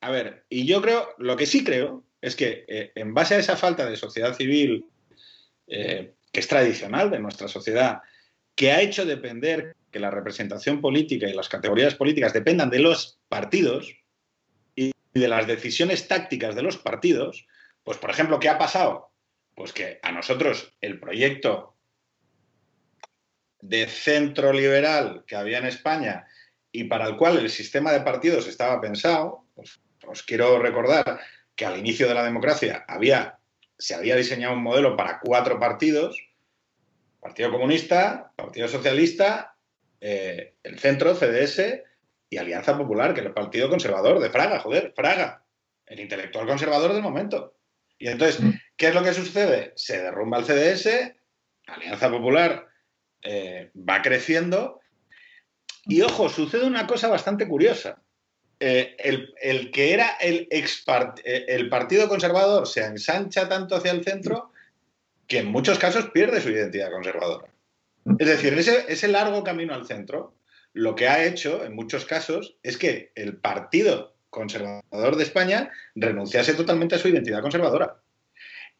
[0.00, 3.38] a ver, y yo creo, lo que sí creo es que eh, en base a
[3.38, 4.86] esa falta de sociedad civil,
[5.66, 8.00] que es tradicional de nuestra sociedad,
[8.54, 13.18] que ha hecho depender que la representación política y las categorías políticas dependan de los
[13.28, 13.94] partidos
[15.14, 17.46] y de las decisiones tácticas de los partidos,
[17.84, 19.12] pues por ejemplo, ¿qué ha pasado?
[19.54, 21.76] Pues que a nosotros el proyecto
[23.60, 26.26] de centro liberal que había en España
[26.72, 31.20] y para el cual el sistema de partidos estaba pensado, pues os quiero recordar
[31.54, 33.38] que al inicio de la democracia había,
[33.78, 36.20] se había diseñado un modelo para cuatro partidos,
[37.20, 39.54] Partido Comunista, Partido Socialista
[40.00, 41.82] eh, el centro, CDS
[42.34, 45.44] y Alianza Popular, que es el partido conservador de Fraga, joder, Fraga,
[45.86, 47.54] el intelectual conservador del momento.
[47.96, 48.50] Y entonces, mm.
[48.76, 49.72] ¿qué es lo que sucede?
[49.76, 51.14] Se derrumba el CDS,
[51.68, 52.66] Alianza Popular
[53.22, 54.80] eh, va creciendo
[55.84, 58.02] y ojo, sucede una cosa bastante curiosa.
[58.58, 60.84] Eh, el, que era el, ex
[61.24, 64.50] el partido conservador se ensancha tanto hacia el centro
[65.28, 67.48] que en muchos casos pierde su identidad conservadora.
[68.18, 70.34] Es decir, ese, largo camino al centro
[70.74, 76.54] lo que ha hecho, en muchos casos, es que el Partido Conservador de España renunciase
[76.54, 78.02] totalmente a su identidad conservadora.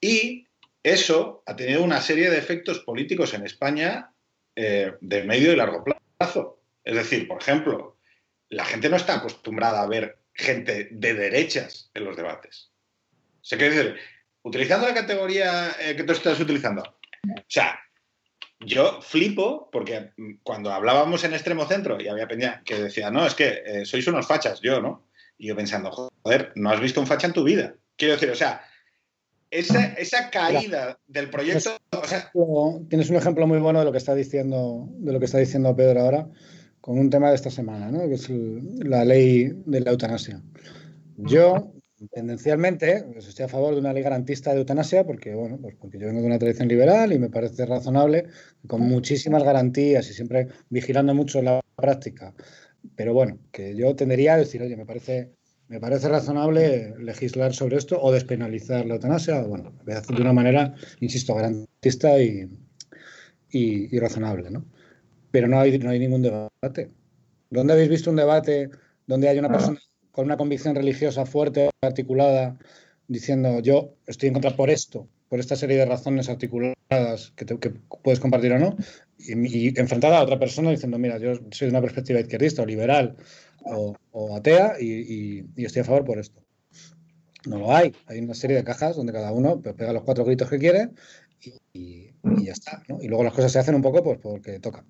[0.01, 0.49] Y
[0.83, 4.13] eso ha tenido una serie de efectos políticos en España
[4.57, 5.85] eh, de medio y largo
[6.19, 6.61] plazo.
[6.83, 7.97] Es decir, por ejemplo,
[8.49, 12.73] la gente no está acostumbrada a ver gente de derechas en los debates.
[13.41, 13.97] Se quiere decir,
[14.43, 17.79] utilizando la categoría eh, que tú estás utilizando, o sea,
[18.61, 20.11] yo flipo porque
[20.43, 24.07] cuando hablábamos en extremo centro y había peña que decía, no, es que eh, sois
[24.07, 25.07] unos fachas, yo, ¿no?
[25.37, 27.75] Y yo pensando, joder, no has visto un facha en tu vida.
[27.97, 28.63] Quiero decir, o sea,
[29.51, 31.77] esa, caída del proyecto.
[32.89, 35.77] Tienes un ejemplo muy bueno de lo que está diciendo, de lo que está diciendo
[35.77, 36.29] Pedro ahora,
[36.81, 38.09] con un tema de esta semana, ¿no?
[38.09, 40.43] Que es la ley de la eutanasia.
[41.17, 41.74] Yo
[42.13, 45.99] tendencialmente pues estoy a favor de una ley garantista de eutanasia porque, bueno, pues porque
[45.99, 48.29] yo vengo de una tradición liberal y me parece razonable,
[48.67, 52.35] con muchísimas garantías y siempre vigilando mucho la práctica.
[52.97, 55.33] Pero bueno, que yo tendería a decir, oye, me parece,
[55.69, 61.35] me parece razonable legislar sobre esto o despenalizar la eutanasia, bueno, de una manera, insisto,
[61.35, 62.49] garantista y,
[63.51, 64.65] y, razonable, ¿no?
[65.31, 66.91] Pero no hay, no hay ningún debate.
[67.51, 68.71] ¿Dónde habéis visto un debate
[69.07, 69.81] donde hay una persona
[70.15, 72.57] con una convicción religiosa fuerte, articulada,
[73.09, 77.45] diciendo yo estoy en contra por esto, por esta serie de razones articuladas que,
[78.03, 78.77] puedes compartir o no,
[79.19, 83.17] y, enfrentada a otra persona diciendo, mira, yo soy de una perspectiva izquierdista o liberal
[83.65, 83.97] o,
[84.37, 86.41] atea y, estoy a favor por esto.
[87.47, 87.93] No lo hay.
[88.07, 90.91] Hay una serie de cajas donde cada uno pega los cuatro gritos que quiere
[91.73, 92.13] y,
[92.45, 92.85] ya está.
[93.01, 94.85] Y luego las cosas se hacen un poco pues, porque toca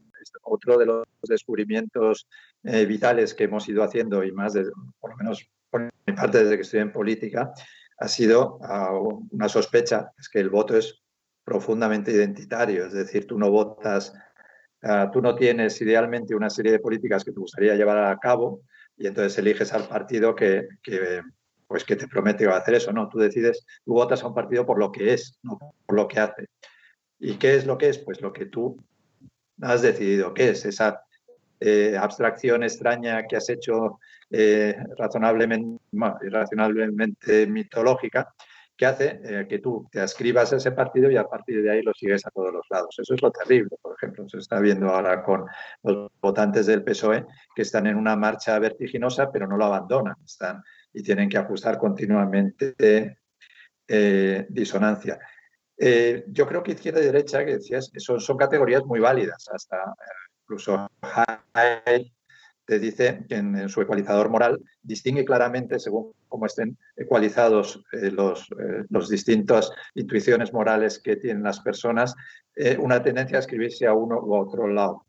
[0.45, 2.26] otro de los descubrimientos
[2.62, 4.55] eh, vitales que hemos ido haciendo, y más,
[5.01, 7.53] por lo menos por mi parte desde que estoy en política,
[7.99, 11.03] ha sido uh, una sospecha, es que el voto es
[11.45, 14.12] profundamente identitario, es decir, tú no votas,
[14.82, 18.62] uh, tú no tienes idealmente una serie de políticas que te gustaría llevar a cabo
[18.97, 20.68] y entonces eliges al partido que,
[21.66, 24.34] pues que te promete que a hacer eso, no, tú decides, tú votas a un
[24.34, 26.47] partido por lo que es, no por lo que hace.
[27.18, 27.99] ¿Y qué es lo que es?
[27.99, 28.76] Pues lo que tú
[29.61, 31.05] has decidido qué es esa
[31.61, 34.01] eh, abstracción extraña que has hecho
[34.31, 35.81] eh, razonablemente,
[36.31, 38.35] razonablemente mitológica
[38.77, 41.83] que hace eh, que tú te ascribas a ese partido y a partir de ahí
[41.83, 42.97] lo sigues a todos los lados.
[42.99, 44.29] Eso es lo terrible, por ejemplo.
[44.29, 45.47] Se está viendo ahora con
[45.85, 47.25] los votantes del PSOE
[47.55, 51.79] que están en una marcha vertiginosa, pero no lo abandonan están, y tienen que ajustar
[51.79, 52.75] continuamente
[54.49, 55.19] disonancia.
[55.77, 59.49] Eh, yo creo que izquierda y derecha, que decías, son, son categorías muy válidas.
[59.53, 60.89] Hasta eh, incluso
[62.64, 68.49] te dice que en, su ecualizador moral distingue claramente, según cómo estén ecualizados eh, los,
[68.53, 72.14] eh, los, distintas intuiciones morales que tienen las personas,
[72.57, 75.07] eh, una tendencia a escribirse a uno u otro lado.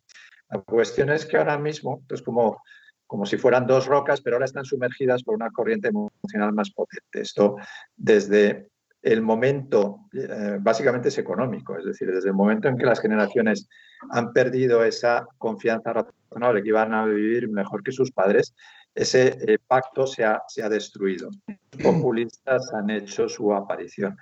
[0.49, 2.61] La cuestión es que ahora mismo es como,
[3.07, 7.22] como si fueran dos rocas, pero ahora están sumergidas por una corriente emocional más potente.
[7.22, 7.55] Esto
[7.95, 8.70] desde
[9.06, 13.70] el momento eh, básicamente es económico, es decir, desde el momento en que las generaciones
[14.10, 18.56] han perdido esa confianza razonable que iban a vivir mejor que sus padres,
[18.95, 21.30] ese eh, pacto se ha, se ha, destruido.
[21.45, 24.18] Los populistas han hecho su aparición.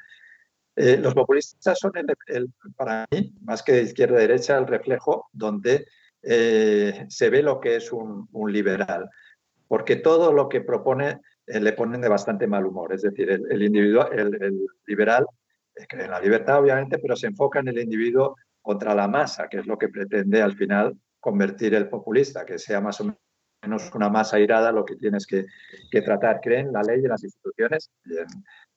[0.76, 1.94] Eh, los populistas son,
[2.28, 5.88] el, para mí, más que de izquierda a derecha, el reflejo donde
[6.22, 9.10] se ve lo que es un, liberal,
[9.68, 12.94] porque todo lo que propone le ponen de bastante mal humor.
[12.94, 15.26] Es decir, el, el, el, liberal
[15.76, 19.48] eh, cree en la libertad, obviamente, pero se enfoca en el individuo contra la masa,
[19.50, 23.16] que es lo que pretende al final convertir el populista, que sea más o
[23.64, 25.46] menos una masa irada lo que tienes que,
[26.02, 26.41] tratar.
[26.41, 27.91] Creen en la ley en las instituciones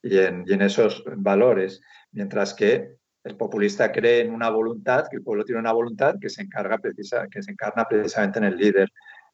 [0.03, 1.81] y en, y en, esos valores,
[2.13, 6.29] mientras que el populista cree en una voluntad, que el pueblo tiene una voluntad que
[6.29, 8.89] se, encarga precisa, que se encarna precisamente en el líder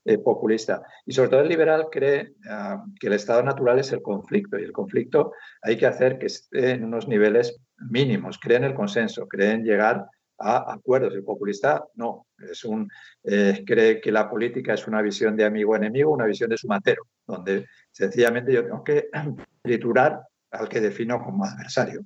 [0.05, 0.83] eh, populista.
[1.07, 4.65] Y sobre todo el liberal cree ah, que el estado natural es el conflicto y
[4.65, 5.33] el conflicto
[5.63, 8.39] hay que hacer que esté en unos niveles mínimos.
[8.39, 10.05] Cree en el consenso, cree en llegar
[10.39, 11.15] a acuerdos.
[11.15, 12.89] El populista no, es un,
[13.23, 17.67] eh, cree que la política es una visión de amigo-enemigo, una visión de sumatero, donde
[17.93, 19.09] sencillamente yo tengo que
[19.63, 22.03] triturar al que defino como adversario.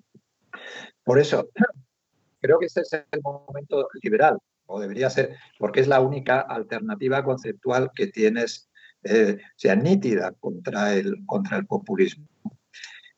[1.02, 1.48] Por eso,
[2.42, 7.24] creo que este es el momento liberal o debería ser, porque es la única alternativa
[7.24, 8.68] conceptual que tienes,
[9.02, 12.26] eh, sea nítida contra el, contra el populismo.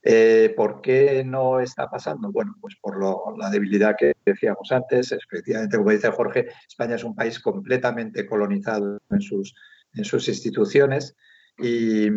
[0.03, 2.31] Eh, ¿Por qué no está pasando?
[2.31, 2.99] Bueno, pues por
[3.39, 5.13] la debilidad que decíamos antes.
[5.13, 9.55] Efectivamente, como dice Jorge, España es un país completamente colonizado en sus,
[9.95, 11.17] en sus instituciones
[11.59, 12.09] y,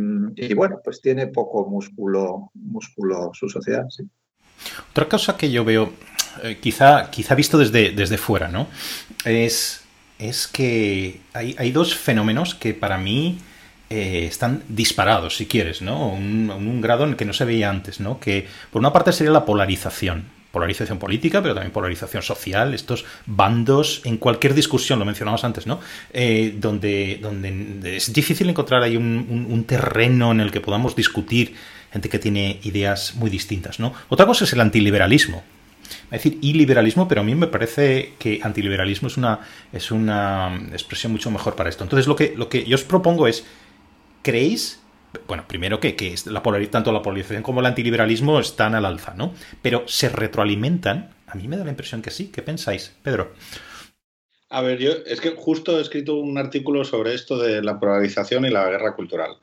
[0.53, 3.85] bueno, pues tiene poco músculo, músculo su sociedad.
[4.91, 5.91] Otra cosa que yo veo
[6.43, 8.67] eh, quizá, quizá visto desde, desde fuera, ¿no?
[9.25, 9.83] Es,
[10.19, 13.39] es que hay, hay dos fenómenos que para mí
[13.89, 16.09] eh, están disparados, si quieres, ¿no?
[16.09, 18.19] Un, un grado en el que no se veía antes, ¿no?
[18.19, 20.41] Que por una parte sería la polarización.
[20.51, 25.79] Polarización política, pero también polarización social, estos bandos en cualquier discusión, lo mencionamos antes, ¿no?
[26.11, 31.55] Eh, donde, donde es difícil encontrar ahí un, un terreno en el que podamos discutir
[31.93, 33.93] gente que tiene ideas muy distintas, ¿no?
[34.09, 35.41] Otra cosa es el antiliberalismo,
[36.09, 39.39] a decir iliberalismo, pero a mí me parece que antiliberalismo es una,
[39.71, 41.83] es una expresión mucho mejor para esto.
[41.83, 43.45] Entonces, lo que, lo que yo os propongo es,
[44.21, 44.81] ¿creéis?
[45.27, 49.33] Bueno, primero que, que la tanto la polarización como el antiliberalismo están al alza, ¿no?
[49.61, 51.09] Pero se retroalimentan.
[51.27, 52.27] A mí me da la impresión que sí.
[52.33, 53.33] ¿Qué pensáis, Pedro?
[54.49, 58.45] A ver, yo es que justo he escrito un artículo sobre esto de la polarización
[58.45, 59.37] y la guerra cultural.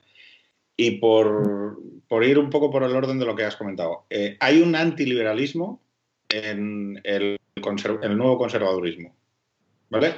[0.77, 4.37] Y por, por ir un poco por el orden de lo que has comentado, eh,
[4.39, 5.81] hay un antiliberalismo
[6.29, 7.39] en el,
[8.17, 9.17] nuevo conservadurismo.
[9.91, 10.15] ¿Vale?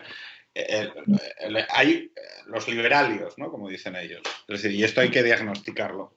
[1.70, 2.12] hay
[2.46, 3.50] los liberalios, ¿no?
[3.50, 4.22] Como dicen ellos.
[4.48, 6.14] Es decir, y esto hay que diagnosticarlo.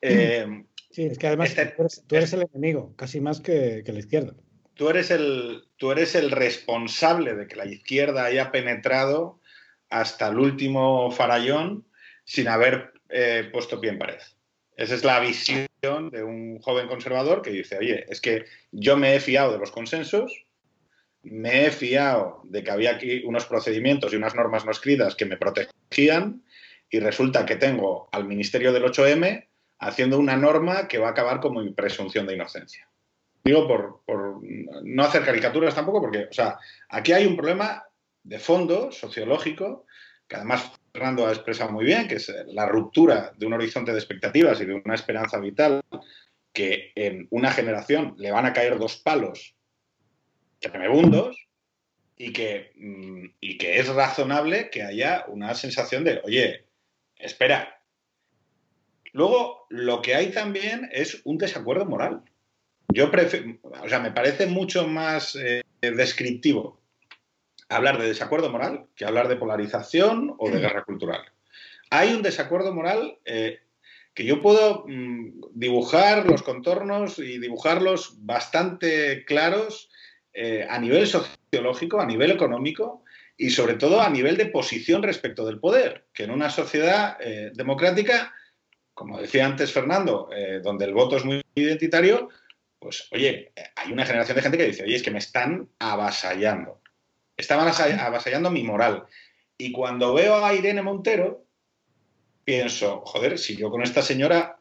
[0.00, 1.66] Eh, sí, es que además este
[2.06, 4.34] tú, eres, el enemigo, casi más que, la izquierda.
[4.74, 9.40] Tú eres, el, tú eres el responsable de que la izquierda haya penetrado
[9.88, 11.86] hasta el último farallón
[12.24, 14.20] sin haber eh, puesto pie en pared.
[14.76, 19.14] Esa es la visión de un joven conservador que dice, oye, es que yo me
[19.14, 20.46] he fiado de los consensos,
[21.22, 25.26] me he fiado de que había aquí unos procedimientos y unas normas no escritas que
[25.26, 26.42] me protegían
[26.88, 29.46] y resulta que tengo al Ministerio del 8M
[29.78, 32.88] haciendo una norma que va a acabar como mi presunción de inocencia.
[33.44, 34.40] Digo por, por
[34.82, 36.58] no hacer caricaturas tampoco, porque, o sea,
[36.88, 37.84] aquí hay un problema
[38.22, 39.86] de fondo sociológico
[40.26, 43.98] que además Fernando ha expresado muy bien, que es la ruptura de un horizonte de
[43.98, 45.82] expectativas y de una esperanza vital,
[46.54, 49.54] que en una generación le van a caer dos palos
[50.58, 51.36] tremebundos
[52.16, 56.64] y que, mm, y que es razonable que haya una sensación de, oye,
[57.16, 57.78] espera.
[59.12, 62.22] Luego, lo que hay también es un desacuerdo moral.
[62.88, 66.80] Yo prefiero, o sea, me parece mucho más eh, descriptivo
[67.68, 71.20] hablar de desacuerdo moral que hablar de polarización o de guerra cultural.
[71.90, 73.60] Hay un desacuerdo moral eh,
[74.14, 79.90] que yo puedo mm, dibujar los contornos y dibujarlos bastante claros
[80.32, 83.04] eh, a nivel sociológico, a nivel económico
[83.36, 87.50] y sobre todo a nivel de posición respecto del poder, que en una sociedad eh,
[87.54, 88.32] democrática,
[88.94, 90.30] como decía antes Fernando,
[90.62, 92.30] donde el voto es muy identitario,
[92.78, 96.80] pues oye, hay una generación de gente que dice, oye, es que me están avasallando
[97.36, 99.04] estaban avasallando mi moral.
[99.58, 101.44] Y cuando veo a Irene Montero,
[102.44, 104.58] pienso, joder, si yo con esta señora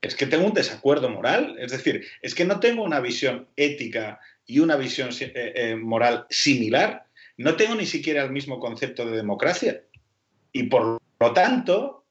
[0.00, 4.20] es que tengo un desacuerdo moral, es decir, es que no tengo una visión ética
[4.46, 7.06] y una visión eh, eh, moral similar,
[7.36, 9.82] no tengo ni siquiera el mismo concepto de democracia.
[10.52, 12.04] Y por lo tanto,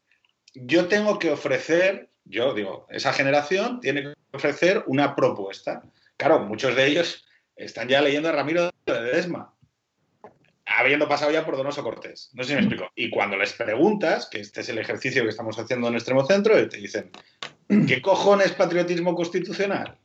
[0.54, 5.82] yo tengo que ofrecer, yo digo, esa generación tiene que ofrecer una propuesta.
[6.18, 7.26] Claro, muchos de ellos
[7.56, 9.54] están ya leyendo a Ramiro de Desma,
[10.68, 12.30] habiendo pasado ya por Donoso Cortés.
[12.34, 12.92] No sé si me explico.
[12.96, 16.68] Y cuando les preguntas, que este es el ejercicio que estamos haciendo en Extremo Centro,
[16.68, 17.10] te dicen,
[17.88, 19.98] ¿qué cojones patriotismo constitucional?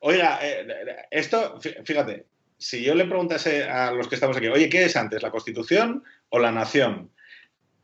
[0.00, 0.66] oiga, eh,
[1.10, 2.26] esto, fíjate,
[2.58, 6.04] si yo le preguntase a los que estamos aquí, oye, ¿qué es antes, la Constitución
[6.28, 7.10] o la nación?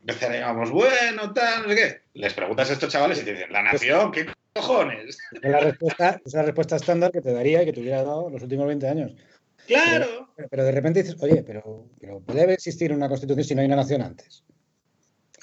[0.01, 2.01] Empezaríamos, bueno, tal, no sé qué.
[2.13, 4.11] Les preguntas a estos chavales y te dicen, ¿la nación?
[4.11, 5.17] ¿Qué cojones?
[5.31, 8.29] Es la respuesta, es la respuesta estándar que te daría y que te hubiera dado
[8.29, 9.15] los últimos 20 años.
[9.67, 10.33] Claro.
[10.49, 13.77] Pero, de repente dices, oye, pero, pero ¿puede existir una constitución si no hay una
[13.77, 14.43] nación antes?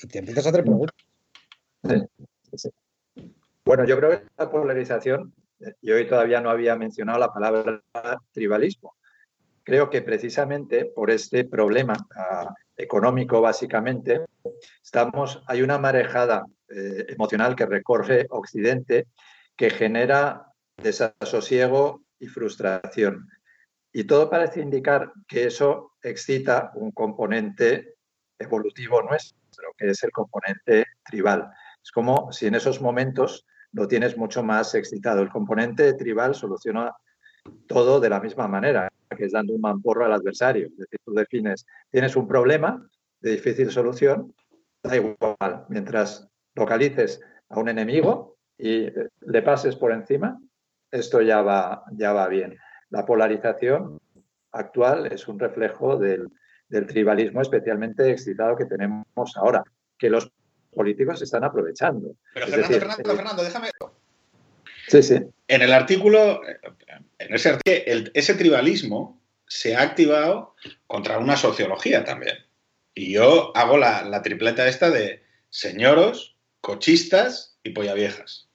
[0.03, 0.95] Y te empiezas a hacer preguntas.
[3.65, 5.33] Bueno, yo creo que la polarización,
[5.81, 7.83] yo hoy todavía no había mencionado la palabra
[8.33, 8.95] tribalismo.
[9.63, 14.23] Creo que precisamente por este problema ah, económico, básicamente,
[14.83, 19.07] estamos, hay una marejada eh, emocional que recorre Occidente
[19.57, 20.47] que genera
[20.83, 23.29] desasosiego y frustración.
[23.93, 27.97] Y todo parece indicar que eso excita un componente
[28.39, 31.51] evolutivo nuestro, que es el componente tribal.
[31.83, 35.23] Es como si en esos momentos lo tienes mucho más excitado.
[35.23, 36.93] El componente tribal soluciona
[37.67, 40.67] todo de la misma manera, que es dando un mamporro al adversario.
[40.67, 42.89] Es decir, tú defines, tienes un problema
[43.21, 44.33] de difícil solución,
[44.83, 48.87] da igual, mientras localices a un enemigo y
[49.21, 50.39] le pases por encima,
[50.91, 52.57] esto ya va, ya va bien
[52.91, 54.01] la polarización
[54.53, 56.29] actual es un reflejo del,
[56.87, 59.05] tribalismo especialmente excitado que tenemos
[59.37, 59.65] ahora,
[59.99, 60.31] que los
[60.73, 62.15] políticos están aprovechando.
[62.33, 63.69] Pero Fernando, Fernando, eh, Fernando, déjame.
[64.87, 65.21] Sí, sí.
[65.49, 66.41] En el artículo,
[67.19, 70.55] en ese artículo, ese tribalismo se ha activado
[70.87, 72.37] contra una sociología también.
[72.95, 78.49] Y yo hago la, la tripleta esta de señoros, cochistas y polla viejas.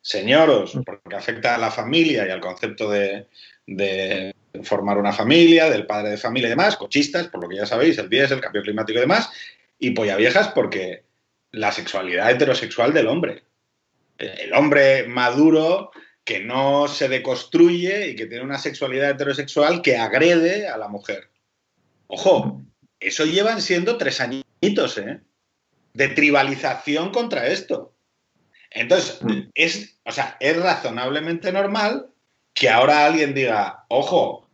[0.00, 3.26] Señoros, porque afecta a la familia y al concepto de,
[3.66, 7.66] de formar una familia, del padre de familia y demás, cochistas, por lo que ya
[7.66, 9.30] sabéis, el es el cambio climático y demás,
[9.78, 11.04] y polla viejas porque
[11.50, 13.44] la sexualidad heterosexual del hombre.
[14.18, 15.90] El hombre maduro
[16.24, 21.28] que no se deconstruye y que tiene una sexualidad heterosexual que agrede a la mujer.
[22.06, 22.62] Ojo,
[23.00, 25.20] eso llevan siendo tres añitos, ¿eh?
[25.92, 27.94] De tribalización contra esto.
[28.70, 29.50] Entonces, mm.
[29.54, 32.13] es, o sea, es razonablemente normal
[32.54, 34.48] que ahora alguien diga, ojo,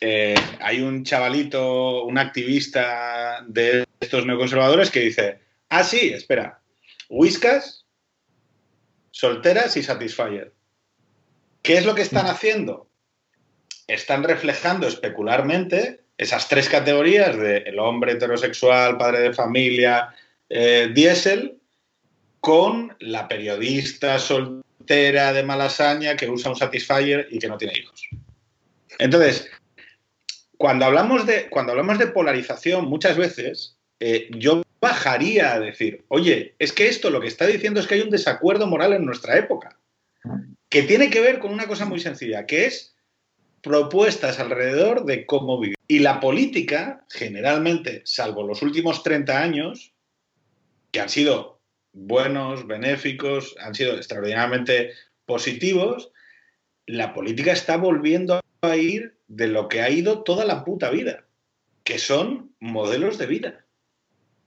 [0.00, 6.60] eh, hay un chavalito, un activista de estos neoconservadores que dice, ah, sí, espera,
[7.10, 7.84] whiskas,
[9.10, 10.54] solteras y satisfyer.
[11.62, 12.88] ¿Qué es lo que están haciendo?
[13.86, 20.14] Están reflejando especularmente esas tres categorías de el hombre heterosexual, padre de familia,
[20.48, 21.58] eh, diésel,
[22.40, 28.08] con la periodista soltera de malasaña que usa un Satisfyer y que no tiene hijos.
[28.98, 29.50] Entonces,
[30.56, 36.54] cuando hablamos de, cuando hablamos de polarización, muchas veces eh, yo bajaría a decir, oye,
[36.58, 39.36] es que esto lo que está diciendo es que hay un desacuerdo moral en nuestra
[39.36, 39.78] época,
[40.68, 42.94] que tiene que ver con una cosa muy sencilla, que es
[43.62, 45.76] propuestas alrededor de cómo vivir.
[45.88, 49.92] Y la política, generalmente, salvo los últimos 30 años,
[50.92, 51.57] que han sido
[52.06, 54.92] buenos, benéficos, han sido extraordinariamente
[55.26, 56.10] positivos,
[56.86, 61.24] la política está volviendo a ir de lo que ha ido toda la puta vida,
[61.84, 63.64] que son modelos de vida.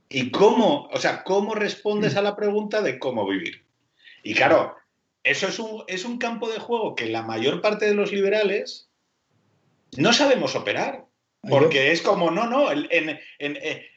[0.10, 3.64] ¿Y cómo, o sea, cómo respondes a la pregunta de cómo vivir?
[4.24, 4.76] Y claro,
[5.24, 8.90] eso es un, es un campo de juego que la mayor parte de los liberales
[9.98, 11.06] no sabemos operar.
[11.50, 12.88] Porque es como, no, no, en,
[13.40, 13.88] eh,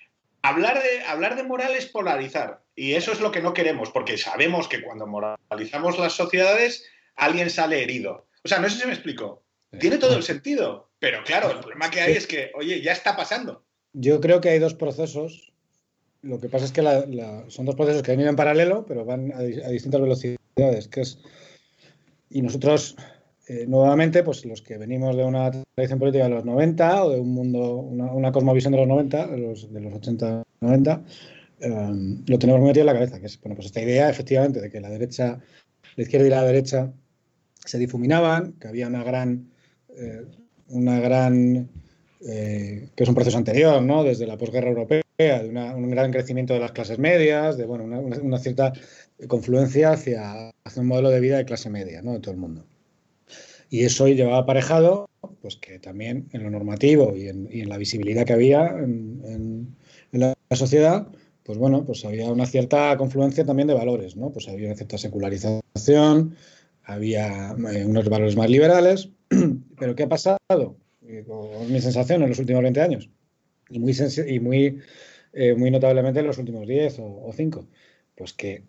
[0.45, 2.62] hablar, de, hablar de moral es polarizar.
[2.76, 6.84] Y eso es lo que no queremos, porque sabemos que cuando moralizamos las sociedades,
[7.16, 8.26] alguien sale herido.
[8.45, 9.42] O sea, no sé si me explico.
[9.80, 13.16] Tiene todo el sentido, pero claro, el problema que hay es que, oye, ya está
[13.16, 13.64] pasando.
[13.92, 15.53] Yo creo que hay dos procesos.
[16.22, 16.82] Lo que pasa es que
[17.49, 20.88] son dos procesos que ido en paralelo, pero van a, distintas velocidades.
[20.88, 21.18] Que es,
[22.30, 22.97] y nosotros,
[23.47, 27.20] eh, nuevamente, pues los que venimos de una tradición política de los 90 o de
[27.20, 31.03] un mundo, una, cosmovisión de los 90, de los, de los 80, 90,
[31.64, 34.61] Em, lo tenemos muy metido en la cabeza, que es bueno, pues esta idea efectivamente
[34.61, 35.38] de que la derecha,
[35.97, 36.92] la izquierda y la derecha
[37.64, 39.51] se difuminaban, que había una gran,
[39.97, 40.26] eh,
[40.68, 41.70] una gran
[42.20, 44.05] eh, que es un proceso anterior, ¿no?
[44.05, 48.38] Desde la posguerra europea, de un gran crecimiento de las clases medias, de bueno, una,
[48.38, 48.72] cierta
[49.28, 52.12] confluencia hacia, hacia, un modelo de vida de clase media, ¿no?
[52.12, 52.66] De todo el mundo.
[53.75, 55.11] Y eso llevaba aparejado,
[55.43, 59.75] pues que también en lo normativo y en, la visibilidad que había en,
[60.12, 61.09] la sociedad,
[61.43, 64.31] pues bueno, pues había una cierta confluencia también de valores, ¿no?
[64.31, 66.37] Pues había una cierta secularización,
[66.85, 69.09] había eh, unos valores más liberales,
[69.77, 70.77] pero ¿qué ha pasado?
[71.09, 73.11] Eh, con mi sensación en los últimos 20 años
[73.70, 74.81] y muy, y
[75.33, 77.66] eh, muy notablemente en los últimos 10 o, 5,
[78.14, 78.62] pues que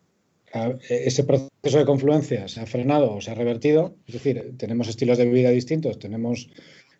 [0.89, 5.17] ese proceso de confluencia se ha frenado o se ha revertido, es decir, tenemos estilos
[5.17, 6.49] de vida distintos, tenemos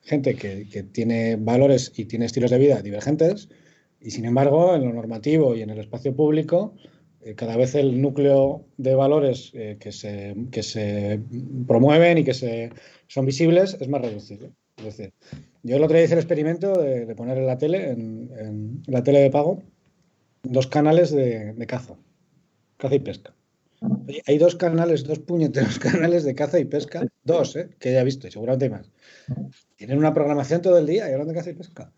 [0.01, 3.49] gente que, tiene valores y tiene estilos de vida divergentes,
[3.99, 6.75] y sin embargo, en lo normativo y en el espacio público,
[7.23, 11.19] eh, cada vez el núcleo de valores que, se, que, se,
[11.67, 12.71] promueven y que se,
[13.07, 14.51] son visibles es más reducido.
[14.77, 15.13] Es decir,
[15.63, 19.19] yo el otro día hice el experimento de, poner en la tele, en, la tele
[19.19, 19.63] de pago,
[20.43, 21.95] dos canales de, caza,
[22.77, 23.33] caza y pesca.
[24.25, 27.69] Hay dos canales, dos puñeteros canales de caza y pesca, dos, ¿eh?
[27.79, 28.91] que ya he visto, y seguramente hay más.
[29.75, 31.91] Tienen una programación todo el día y hablan de caza y pesca.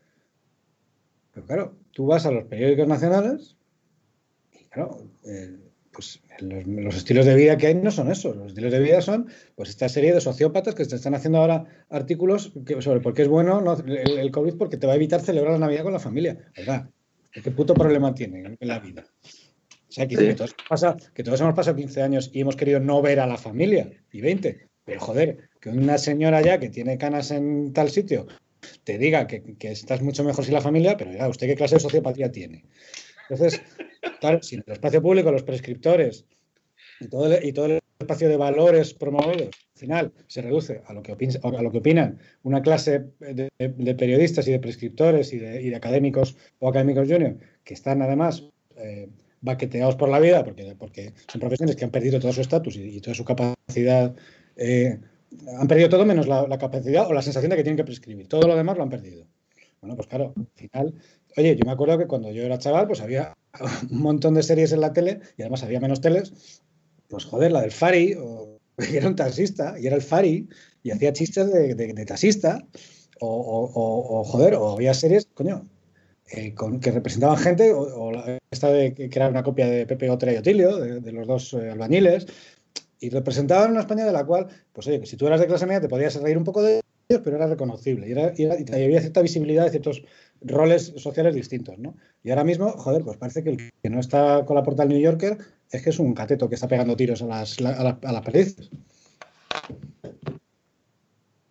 [1.34, 3.58] Pero claro, tú vas a los periódicos nacionales
[4.52, 5.58] y claro, eh,
[5.92, 8.36] pues los, estilos de vida que hay no son esos.
[8.36, 11.66] Los estilos de vida son pues esta serie de sociópatas que te están haciendo ahora
[11.90, 15.60] artículos sobre por qué es bueno el, COVID porque te va a evitar celebrar la
[15.60, 16.38] Navidad con la familia.
[16.56, 16.90] ¿Verdad?
[17.32, 19.06] ¿Qué puto problema tiene en la vida?
[19.90, 20.56] O sea, que, todos
[21.14, 24.22] que todos hemos pasado 15 años y hemos querido no ver a la familia, y
[24.22, 24.68] 20.
[24.84, 28.28] Pero joder, que una señora ya que tiene canas en tal sitio
[28.84, 31.82] te diga que, estás mucho mejor sin la familia, pero ya, ¿usted qué clase de
[31.82, 32.64] sociopatía tiene?
[33.30, 33.62] Entonces,
[34.20, 36.26] claro, si en el espacio público los prescriptores
[37.00, 40.94] y todo el, y todo el espacio de valores promovidos, al final se reduce a
[40.94, 45.76] lo que, a lo que opinan una clase de, periodistas y de prescriptores y de,
[45.76, 48.44] académicos o académicos junior, que están además
[48.78, 49.10] eh,
[49.42, 53.00] baqueteados por la vida, porque, porque son profesiones que han perdido todo su estatus y,
[53.02, 54.16] toda su capacidad.
[54.56, 55.00] Eh,
[55.60, 58.28] han perdido todo menos la, la, capacidad o la sensación de que tienen que prescribir.
[58.28, 59.28] Todo lo demás lo han perdido.
[59.82, 60.96] Bueno, pues claro, al final
[61.38, 63.38] Oye, yo me acuerdo que cuando yo era chaval, pues había
[63.92, 66.62] un montón de series en la tele y además había menos teles.
[67.08, 70.50] Pues joder, la del Fari, o, era un taxista y era el Fari
[70.82, 72.66] y hacía chistes de, taxista.
[73.20, 75.68] O, joder, o había series, coño,
[76.30, 78.12] eh, que representaban gente, o,
[78.52, 81.70] esta de que era una copia de Pepe Otra y Otilio, de, los dos eh,
[81.72, 82.28] albañiles,
[83.00, 85.66] y representaban una España de la cual, pues oye, que si tú eras de clase
[85.66, 89.00] media te podías reír un poco de ellos, pero era reconocible y, era, y había
[89.00, 90.04] cierta visibilidad de ciertos
[90.42, 91.96] roles sociales distintos, ¿no?
[92.24, 94.94] Y ahora mismo, joder, pues parece que el que no está con la porta del
[94.94, 95.38] New Yorker
[95.72, 98.70] es que es un cateto que está pegando tiros a las, a, las perdices.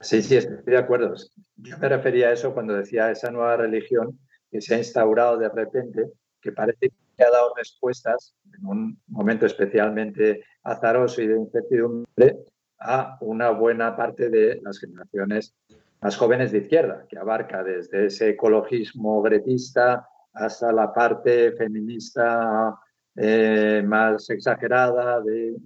[0.01, 1.15] Sí, sí, estoy de acuerdo.
[1.57, 4.19] Yo me refería a eso cuando decía esa nueva religión
[4.51, 9.47] que se ha instaurado de repente, que parece que ha dado respuestas en un momento
[9.47, 12.37] especialmente azaroso y de incertidumbre
[12.79, 15.55] a una buena parte de las generaciones
[16.01, 22.79] más jóvenes de izquierda, que abarca desde ese ecologismo gretista hasta la parte feminista
[23.15, 25.57] eh, más exagerada de,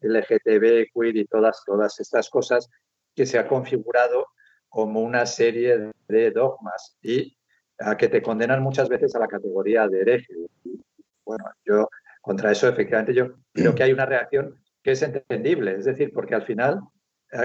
[0.00, 2.68] LGTB, queer y todas, todas estas cosas
[3.14, 4.26] que se ha configurado
[4.68, 7.36] como una serie de dogmas y
[7.78, 10.34] a que te condenan muchas veces a la categoría de hereje.
[11.24, 11.88] Bueno, yo
[12.20, 16.34] contra eso efectivamente yo creo que hay una reacción que es entendible, es decir, porque
[16.34, 16.80] al final,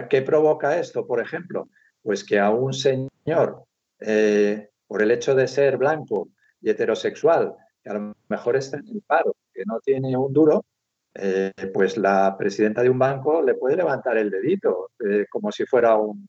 [0.10, 1.08] ¿qué provoca esto?
[1.08, 1.70] Por ejemplo,
[2.04, 3.64] pues que a un señor,
[4.00, 6.30] eh, por el hecho de ser blanco
[6.62, 10.66] y heterosexual, que a lo mejor está en el paro, que no tiene un duro,
[11.14, 15.66] eh, pues la presidenta de un banco le puede levantar el dedito, eh, como si
[15.66, 16.28] fuera un,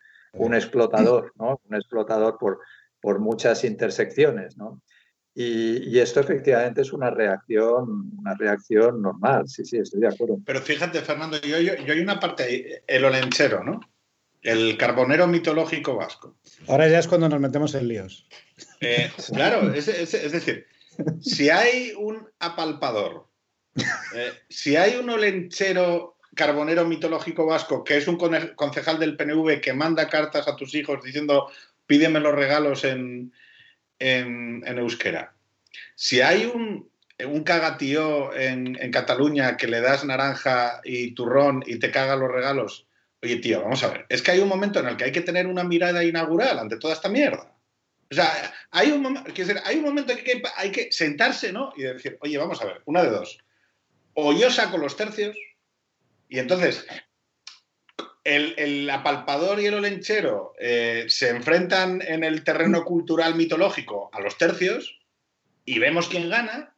[0.55, 1.61] explotador, ¿no?
[1.69, 2.61] Un explotador por,
[3.03, 4.81] por muchas intersecciones, ¿no?
[5.35, 10.39] Y, esto efectivamente es una reacción, una reacción normal, sí, sí, estoy de acuerdo.
[10.45, 13.81] Pero fíjate, Fernando, yo, yo, yo hay una parte ahí, el olenchero, ¿no?
[14.43, 16.37] El carbonero mitológico vasco.
[16.69, 18.29] Ahora ya es cuando nos metemos en líos.
[18.81, 20.67] Eh, claro, es, decir,
[21.21, 23.29] si hay un apalpador,
[24.15, 28.19] eh, si hay un olenchero carbonero mitológico vasco que es un
[28.57, 31.51] concejal del PNV que manda cartas a tus hijos diciendo
[31.87, 33.33] pídeme los regalos en,
[33.99, 35.35] en, euskera,
[35.95, 36.91] si hay un,
[37.25, 42.31] un cagatío en, en Cataluña que le das naranja y turrón y te caga los
[42.31, 42.87] regalos
[43.23, 44.07] Oye, tío, vamos a ver.
[44.09, 46.77] Es que hay un momento en el que hay que tener una mirada inaugural ante
[46.77, 47.55] toda esta mierda.
[48.11, 49.17] O sea, hay un,
[49.65, 51.73] hay un momento en que hay que sentarse, ¿no?
[51.77, 53.39] Y decir, oye, vamos a ver, una de dos.
[54.15, 55.37] O yo saco los tercios
[56.29, 56.85] y entonces
[58.25, 64.39] el, apalpador y el olenchero eh, se enfrentan en el terreno cultural mitológico a los
[64.39, 65.01] tercios
[65.65, 66.75] y vemos quién gana,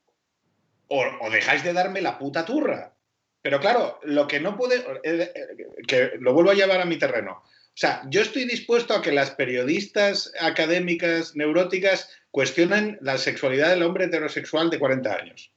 [0.88, 2.94] o, dejáis de darme la puta turra.
[3.42, 6.98] Pero claro, lo que no puede, eh, eh, que lo vuelvo a llevar a mi
[6.98, 7.42] terreno.
[7.42, 13.82] O sea, yo estoy dispuesto a que las periodistas académicas neuróticas cuestionen la sexualidad del
[13.82, 15.52] hombre heterosexual de 40 años.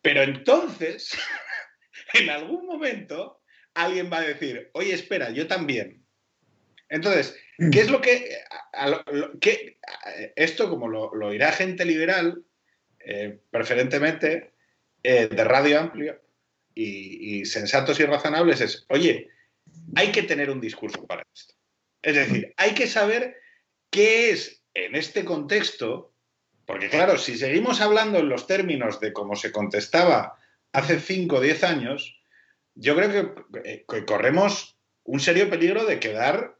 [0.00, 1.16] Pero entonces,
[2.14, 3.41] en algún momento,
[3.74, 6.04] alguien va a decir, oye, espera, yo también.
[6.88, 7.36] Entonces,
[7.70, 8.38] ¿qué es lo que...
[10.36, 12.44] esto, como lo, lo, irá gente liberal,
[13.04, 14.52] eh, preferentemente
[15.02, 16.20] eh, de radio amplio
[16.74, 19.28] y, sensatos y razonables, es, oye,
[19.96, 21.54] hay que tener un discurso para esto.
[22.02, 23.36] Es decir, hay que saber
[23.90, 26.14] qué es en este contexto,
[26.64, 30.38] porque claro, si seguimos hablando en los términos de cómo se contestaba
[30.72, 32.21] hace 5 o 10 años,
[32.74, 36.58] yo creo eh, que, corremos un serio peligro de quedar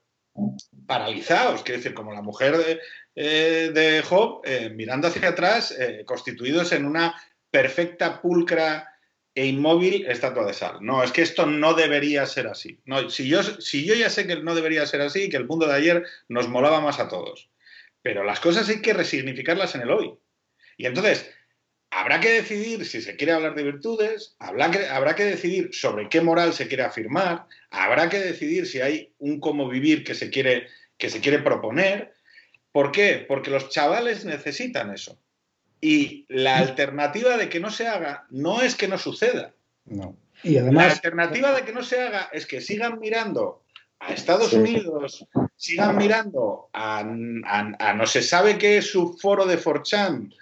[0.87, 2.81] paralizados, quiero decir, como la mujer de,
[3.15, 7.15] eh, Job, eh, mirando hacia atrás, constituidos en una
[7.51, 8.89] perfecta pulcra
[9.35, 10.79] e inmóvil estatua de sal.
[10.81, 12.81] No, es que esto no debería ser así.
[12.85, 15.67] No, si, yo, si yo ya sé que no debería ser así, que el mundo
[15.67, 17.51] de ayer nos molaba más a todos,
[18.03, 20.15] pero las cosas hay que resignificarlas en el hoy.
[20.77, 21.31] Y entonces,
[21.95, 26.09] Habrá que decidir si se quiere hablar de virtudes, habrá que, habrá que, decidir sobre
[26.09, 30.30] qué moral se quiere afirmar, habrá que decidir si hay un cómo vivir que se
[30.30, 32.14] quiere, que se quiere proponer.
[32.72, 33.22] ¿Por qué?
[33.28, 35.18] Porque los chavales necesitan eso.
[35.82, 39.53] Y la alternativa de que no se haga no es que no suceda.
[39.84, 40.16] No.
[40.43, 43.64] Y además, la alternativa de que no se haga es que sigan mirando
[44.01, 45.26] a Estados Unidos,
[45.57, 50.32] sigan mirando a, a, no se sabe qué es su foro de Forchan,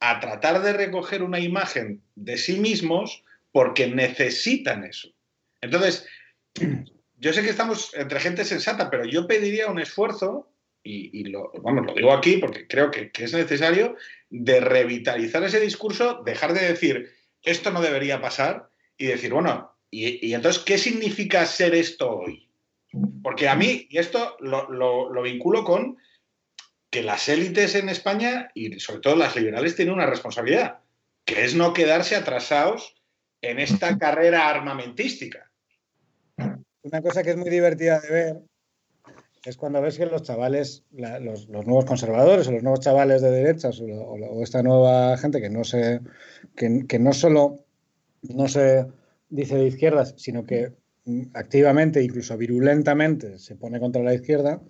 [0.00, 5.08] a tratar de recoger una imagen de sí mismos porque necesitan eso.
[5.60, 6.06] Entonces,
[7.16, 10.50] yo sé que estamos entre gente sensata, pero yo pediría un esfuerzo,
[10.84, 13.96] y, lo, vamos, lo digo aquí porque creo que, es necesario,
[14.30, 17.10] de revitalizar ese discurso, dejar de decir
[17.42, 22.48] esto no debería pasar y decir, bueno, y, entonces, ¿qué significa ser esto hoy?
[23.22, 25.98] Porque a mí, y esto lo vinculo con
[26.90, 30.80] que las élites en España y sobre todo las liberales tienen una responsabilidad,
[31.24, 32.94] que es no quedarse atrasados
[33.42, 35.50] en esta carrera armamentística.
[36.82, 38.36] Una cosa que es muy divertida de ver
[39.44, 43.80] es cuando ves que los chavales, los, nuevos conservadores o los nuevos chavales de derechas
[43.80, 46.00] o, esta nueva gente que no se,
[46.56, 47.64] que, no solo
[48.22, 48.86] no se
[49.28, 50.72] dice de izquierdas, sino que
[51.34, 54.60] activamente, incluso virulentamente, se pone contra la izquierda,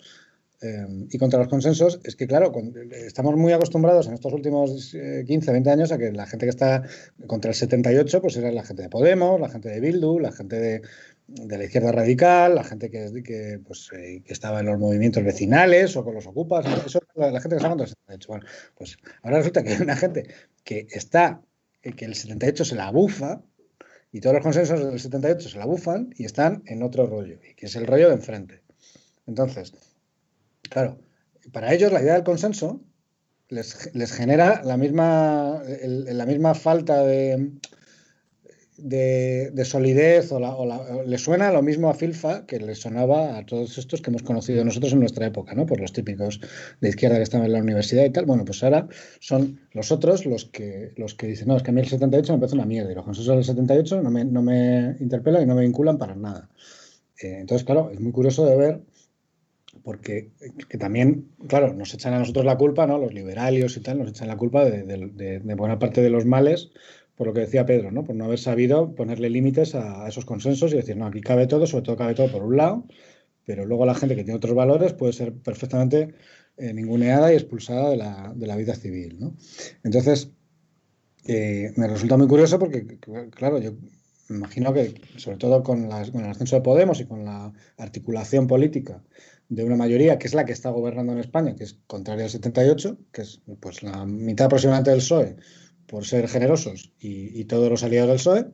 [0.60, 2.52] Em, y contra los consensos, es que, claro,
[2.90, 6.50] estamos muy acostumbrados en estos últimos 15, eh, 20 años a que la gente que
[6.50, 6.82] está
[7.28, 10.58] contra el 78, pues era la gente de Podemos, la gente de Bildu, la gente
[10.58, 10.82] de,
[11.28, 15.96] la izquierda radical, la gente que, que, pues, eh, que, estaba en los movimientos vecinales
[15.96, 18.28] o con los ocupas, eso la, la gente que está contra el 78.
[18.28, 18.46] Bueno,
[18.76, 20.26] pues ahora resulta que hay una gente
[20.64, 21.40] que está,
[21.82, 23.42] que el 78 se la bufa,
[24.10, 27.66] y todos los consensos del 78 se la bufan y están en otro rollo, que
[27.66, 28.62] es el rollo de enfrente.
[29.26, 29.74] Entonces,
[30.70, 30.98] Claro,
[31.52, 32.80] para ellos la idea del consenso
[33.48, 37.52] les, genera la misma, la misma falta de,
[38.78, 43.76] de, solidez o, la, le suena lo mismo a Filfa que le sonaba a todos
[43.78, 45.66] estos que hemos conocido nosotros en nuestra época, ¿no?
[45.66, 46.40] Por los típicos
[46.80, 48.26] de izquierda que estaban en la universidad y tal.
[48.26, 48.86] Bueno, pues ahora
[49.20, 52.32] son los otros los que, los que dicen, no, es que a mí el 78
[52.34, 55.46] me parece una mierda y los consensos del 78 no me, no me interpelan y
[55.46, 56.48] no me vinculan para nada.
[57.20, 58.82] Eh, entonces, claro, es muy curioso de ver
[59.88, 60.32] porque
[60.68, 62.98] que también, claro, nos echan a nosotros la culpa, ¿no?
[62.98, 66.68] Los liberales y tal, nos echan la culpa de, buena parte de los males,
[67.14, 68.04] por lo que decía Pedro, ¿no?
[68.04, 71.66] Por no haber sabido ponerle límites a, esos consensos y decir, no, aquí cabe todo,
[71.66, 72.84] sobre todo cabe todo por un lado,
[73.46, 76.12] pero luego la gente que tiene otros valores puede ser perfectamente
[76.58, 79.36] eh, ninguneada y expulsada de la, vida civil, ¿no?
[79.84, 80.30] Entonces,
[81.24, 82.98] eh, me resulta muy curioso porque,
[83.30, 83.72] claro, yo
[84.28, 89.02] me imagino que, sobre todo con el ascenso de Podemos y con la articulación política
[89.48, 92.30] de una mayoría que es la que está gobernando en España, que es contraria al
[92.30, 95.36] 78, que es pues la mitad aproximadamente del PSOE,
[95.86, 98.46] por ser generosos, y, todos los aliados del PSOE,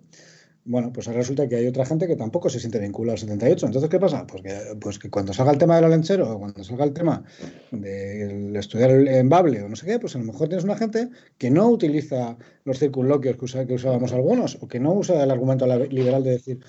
[0.66, 3.66] bueno, pues ahora resulta que hay otra gente que tampoco se siente vinculada al 78.
[3.66, 4.26] Entonces, ¿qué pasa?
[4.26, 7.22] Pues que, pues que cuando salga el tema del olenchero o cuando salga el tema
[7.70, 11.10] de estudiar en Bable o no sé qué, pues a lo mejor tienes una gente
[11.36, 16.24] que no utiliza los circunloquios que usábamos algunos o que no usa el argumento liberal
[16.24, 16.60] de decir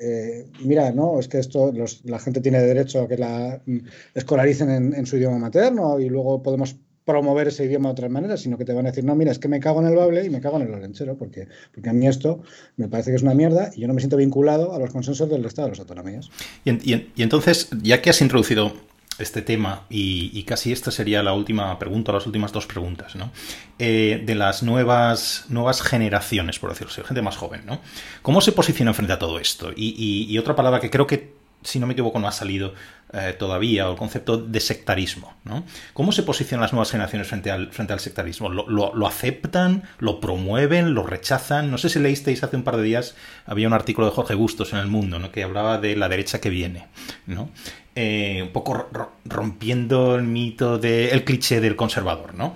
[0.00, 1.72] eh, mira, no, es que esto
[2.04, 3.78] la gente tiene derecho a que la mm,
[4.14, 8.56] escolaricen en, su idioma materno y luego podemos promover ese idioma de otras maneras, sino
[8.56, 10.30] que te van a decir, no, mira, es que me cago en el bable y
[10.30, 12.42] me cago en el olenchero, porque, porque a mí esto
[12.76, 15.28] me parece que es una mierda y yo no me siento vinculado a los consensos
[15.28, 16.30] del Estado de las autonomías.
[16.64, 18.72] Y, entonces, ya que has introducido
[19.20, 23.30] este tema, y, casi esta sería la última pregunta, las últimas dos preguntas, ¿no?
[23.78, 27.80] Eh, de las nuevas, nuevas generaciones, por decirlo así, gente más joven, ¿no?
[28.22, 29.72] ¿Cómo se posiciona frente a todo esto?
[29.76, 32.74] y otra palabra que creo que si no me equivoco, no ha salido
[33.12, 35.34] eh, todavía, el concepto de sectarismo.
[35.44, 35.64] ¿no?
[35.92, 38.48] ¿Cómo se posicionan las nuevas generaciones frente al, frente al sectarismo?
[38.48, 39.82] ¿Lo, aceptan?
[39.98, 40.94] ¿Lo promueven?
[40.94, 41.70] ¿Lo rechazan?
[41.70, 43.14] No sé si leísteis hace un par de días,
[43.46, 45.32] había un artículo de Jorge Bustos en El Mundo ¿no?
[45.32, 46.86] que hablaba de la derecha que viene.
[47.26, 47.50] ¿no?
[47.96, 48.88] Eh, un poco
[49.24, 52.34] rompiendo el mito del cliché del conservador.
[52.34, 52.54] ¿no?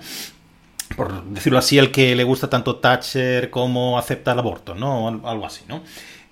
[0.95, 5.07] Por decirlo así, el que le gusta tanto Thatcher como acepta el aborto, ¿no?
[5.07, 5.83] Algo así, ¿no?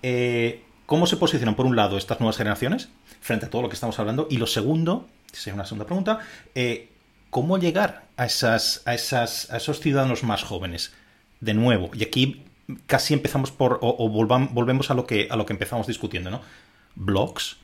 [0.01, 2.89] Eh, ¿Cómo se posicionan, por un lado, estas nuevas generaciones
[3.20, 4.28] frente a todo lo que estamos hablando?
[4.30, 6.20] Y lo segundo, sería una segunda pregunta,
[6.56, 6.89] eh,
[7.30, 10.93] ¿cómo llegar a, esas, a, esas, a esos ciudadanos más jóvenes?
[11.39, 12.43] De nuevo, y aquí
[12.86, 16.41] casi empezamos por, o, volvemos a lo, que, a lo que empezamos discutiendo, ¿no?
[16.95, 17.58] Blogs,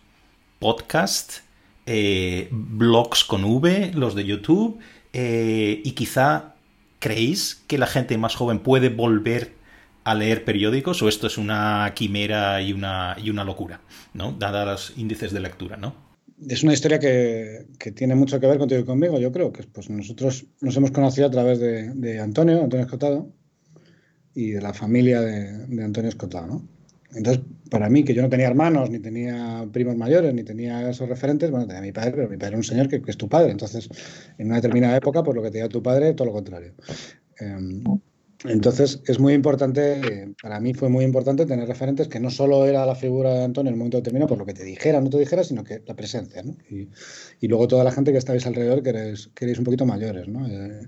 [0.60, 1.40] podcast,
[1.86, 4.80] eh, blogs con V, los de YouTube,
[5.14, 6.56] eh, y quizá
[7.00, 9.54] creéis que la gente más joven puede volver
[10.04, 13.82] a leer periódicos o esto es una quimera y una, y una locura,
[14.14, 14.34] ¿no?
[14.34, 16.10] Dada los índices de lectura, ¿no?
[16.48, 19.90] Es una historia que, tiene mucho que ver contigo y conmigo, yo creo, que pues
[19.90, 23.30] nosotros nos hemos conocido a través de, Antonio, Antonio Escotado,
[24.34, 26.79] y de la familia de, Antonio Escotado, ¿no?
[27.14, 31.10] Entonces, para mí, que yo no tenía hermanos, ni tenía primos mayores, ni tenía esos
[31.10, 33.52] referentes, bueno, tenía mi padre, pero mi padre era un señor que, es tu padre.
[33.52, 33.90] Entonces,
[34.38, 36.74] en una determinada época, por lo que te tu padre, todo lo contrario.
[37.40, 37.84] Em,
[38.46, 42.86] entonces es muy importante, para mí fue muy importante tener referentes que no solo era
[42.86, 45.20] la figura de Antonio en el momento determinado por lo que te dijera, no te
[45.20, 46.56] dijera, sino que la presencia, ¿no?
[46.70, 50.28] Y, luego toda la gente que estáis alrededor que eres, que eres un poquito mayores,
[50.30, 50.48] ¿no?
[50.48, 50.88] Eh,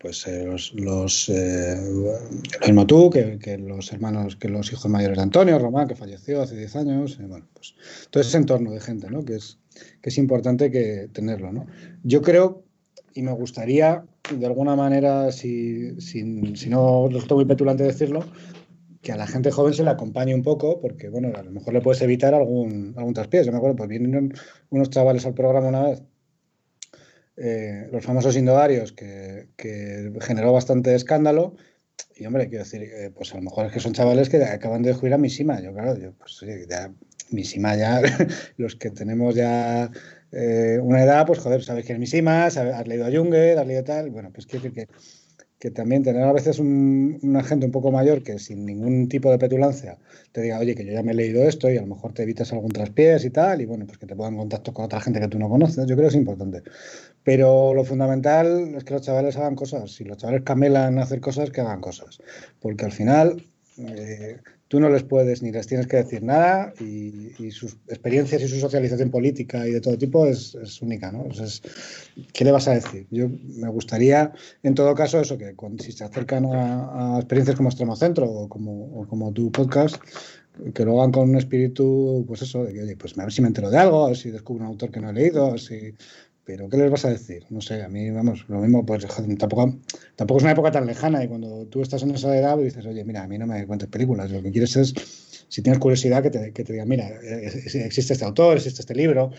[0.00, 1.76] pues eh, los, los eh,
[2.60, 5.94] lo mismo tú, que, que, los hermanos, que los hijos mayores de Antonio, Román, que
[5.94, 7.74] falleció hace 10 años, bueno, pues
[8.08, 9.24] todo ese entorno de gente, ¿no?
[9.24, 9.58] Que es,
[10.00, 11.66] que es importante que tenerlo, ¿no?
[12.02, 12.64] Yo creo
[13.14, 18.24] y me gustaría, de alguna manera, si, si, si no resulta muy petulante decirlo,
[19.02, 21.74] que a la gente joven se le acompañe un poco, porque bueno, a lo mejor
[21.74, 23.46] le puedes evitar algún, algún traspiés.
[23.46, 24.32] Yo me acuerdo, pues vienen
[24.70, 26.02] unos chavales al programa una vez,
[27.42, 31.56] eh, los famosos indodarios, que, que, generó bastante escándalo.
[32.16, 34.82] Y hombre, quiero decir, eh, pues a lo mejor es que son chavales que acaban
[34.82, 35.60] de descubrir a Misima.
[35.60, 36.92] Yo, claro, yo, pues ya,
[37.30, 38.02] Misima ya,
[38.56, 39.90] los que tenemos ya
[40.32, 43.82] eh, una edad, pues joder, sabes quién es Mishima, has leído a Junger, has leído
[43.84, 44.92] tal, bueno, pues quiero decir que,
[45.60, 49.30] que también tener a veces un, un, agente un poco mayor que sin ningún tipo
[49.30, 49.98] de petulancia
[50.32, 52.22] te diga, oye, que yo ya me he leído esto y a lo mejor te
[52.22, 55.02] evitas algún traspiés y tal, y bueno, pues que te pongan en contacto con otra
[55.02, 56.62] gente que tú no conoces, yo creo que es importante.
[57.22, 61.50] Pero lo fundamental es que los chavales hagan cosas, si los chavales camelan hacer cosas,
[61.50, 62.20] que hagan cosas,
[62.58, 63.44] porque al final...
[63.78, 64.38] Eh,
[64.70, 68.60] tú no les puedes ni les tienes que decir nada y, sus experiencias y su
[68.60, 71.22] socialización política y de todo tipo es, única, ¿no?
[71.22, 71.60] Entonces,
[72.32, 73.08] ¿qué le vas a decir?
[73.10, 77.96] Yo me gustaría, en todo caso, eso, que si se acercan a, experiencias como Extremo
[77.96, 79.96] Centro o como, como tu podcast,
[80.72, 83.42] que lo hagan con un espíritu, pues eso, de que, oye, pues a ver si
[83.42, 85.94] me entero de algo, si descubro un autor que no he leído, si
[86.44, 87.44] pero ¿qué les vas a decir?
[87.50, 89.06] No sé, a mí, vamos, lo mismo, pues
[89.38, 89.78] tampoco,
[90.16, 93.04] tampoco es una época tan lejana y cuando tú estás en esa edad dices, oye,
[93.04, 94.94] mira, a mí no me cuentes películas, lo que quieres es,
[95.48, 99.30] si tienes curiosidad, que te, que te digan, mira, existe este autor, existe este libro,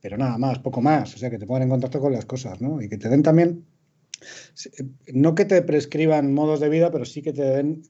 [0.00, 2.60] pero nada más, poco más, o sea, que te pongan en contacto con las cosas,
[2.60, 2.80] ¿no?
[2.82, 3.64] Y que te den también,
[5.12, 7.82] no que te prescriban modos de vida, pero sí que te den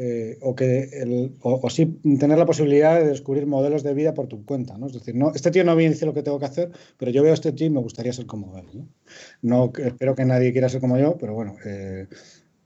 [0.00, 1.86] eh, o que el, o, sí
[2.20, 4.86] tener la posibilidad de descubrir modelos de vida por tu cuenta, ¿no?
[4.86, 7.20] Es decir, no, este tío no me dice lo que tengo que hacer, pero yo
[7.20, 8.66] veo a este tío y me gustaría ser como él,
[9.42, 9.72] ¿no?
[9.76, 12.06] espero que nadie quiera ser como yo, pero bueno, eh,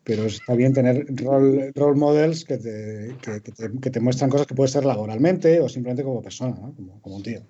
[0.04, 3.40] pero está bien tener role, role models que te, que,
[3.80, 6.54] que te, muestran cosas que puedes ser laboralmente o simplemente como persona,
[7.00, 7.40] como, un tío.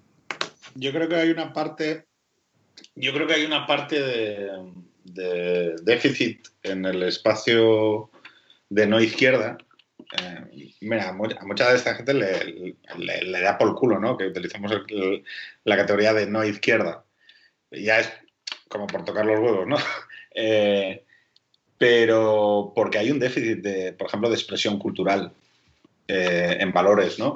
[0.76, 2.04] Yo creo que hay una parte,
[2.94, 8.12] yo creo que hay una parte de déficit en el espacio
[8.70, 9.58] de no izquierda
[10.18, 14.16] eh, mira, a mucha de esta gente le, da por culo, ¿no?
[14.16, 14.72] Que utilicemos
[15.64, 17.04] la categoría de no izquierda.
[17.70, 18.12] Ya es
[18.68, 19.76] como por tocar los huevos, ¿no?
[20.34, 21.04] Eh,
[21.76, 25.30] pero porque hay un déficit, de, por ejemplo, de expresión cultural
[26.08, 27.34] eh, en valores, ¿no?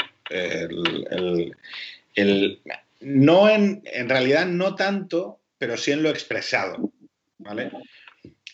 [3.01, 6.91] no en, en realidad no tanto, pero sí en lo expresado,
[7.37, 7.71] ¿vale?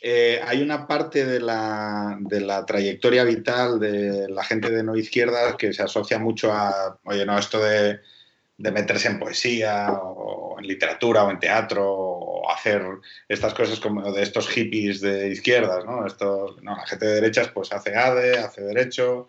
[0.05, 2.19] Eh, hay una parte de la,
[2.67, 7.39] trayectoria vital de la gente de no izquierda que se asocia mucho a, oye, no,
[7.39, 8.01] esto de,
[8.59, 12.83] meterse en poesía o en literatura o en teatro o hacer
[13.29, 16.05] estas cosas como de estos hippies de izquierdas, ¿no?
[16.05, 19.29] Esto, no, la gente de derechas pues hace ADE, hace derecho,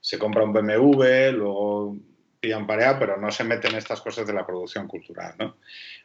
[0.00, 1.96] se compra un BMW, luego
[2.38, 5.56] pillan pareado, pero no se meten en estas cosas de la producción cultural, ¿no?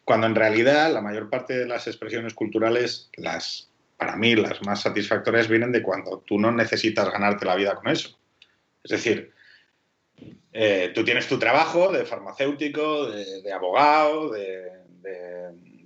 [0.03, 4.81] Cuando en realidad la mayor parte de las expresiones culturales, las, para mí las más
[4.81, 8.17] satisfactorias vienen de cuando tú no necesitas ganarte la vida con eso.
[8.83, 9.33] Es decir,
[10.53, 14.77] eh, tú tienes tu trabajo de farmacéutico, de, abogado, de,